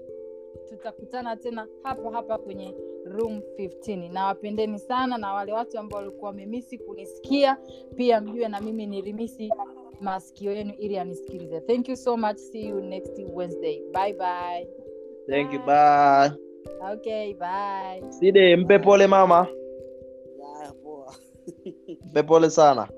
tutakutana 0.68 1.36
tena 1.36 1.66
hapa 1.82 2.10
hapa 2.10 2.38
kwenye 2.38 2.74
room 3.04 3.40
15 3.58 4.12
na 4.12 4.26
wapendeni 4.26 4.78
sana 4.78 5.18
na 5.18 5.32
wale 5.32 5.52
watu 5.52 5.78
ambao 5.78 5.98
walikuwa 6.00 6.30
wamemisi 6.30 6.78
kunisikia. 6.78 7.56
Pia 7.96 8.20
mjue 8.20 8.48
na 8.48 8.60
mimi 8.60 8.86
nilimisi 8.86 9.52
masikio 10.00 10.52
yenu 10.52 10.72
ili 10.78 10.98
anisikilize 10.98 11.60
thank 11.60 11.88
you 11.88 11.96
so 11.96 12.16
much. 12.16 12.36
See 12.36 12.68
you 12.68 12.80
next 12.80 13.18
wednesday. 13.32 13.82
Bye 13.92 14.12
bye. 14.12 14.68
Thank 15.28 15.52
you 15.52 15.60
bye. 15.60 16.30
Okay 16.92 17.34
bye. 17.34 18.02
Side 18.12 18.56
mpe 18.56 18.78
pole 18.78 19.06
mama. 19.06 19.46
Mpe 22.10 22.22
pole 22.22 22.50
sana 22.50 22.88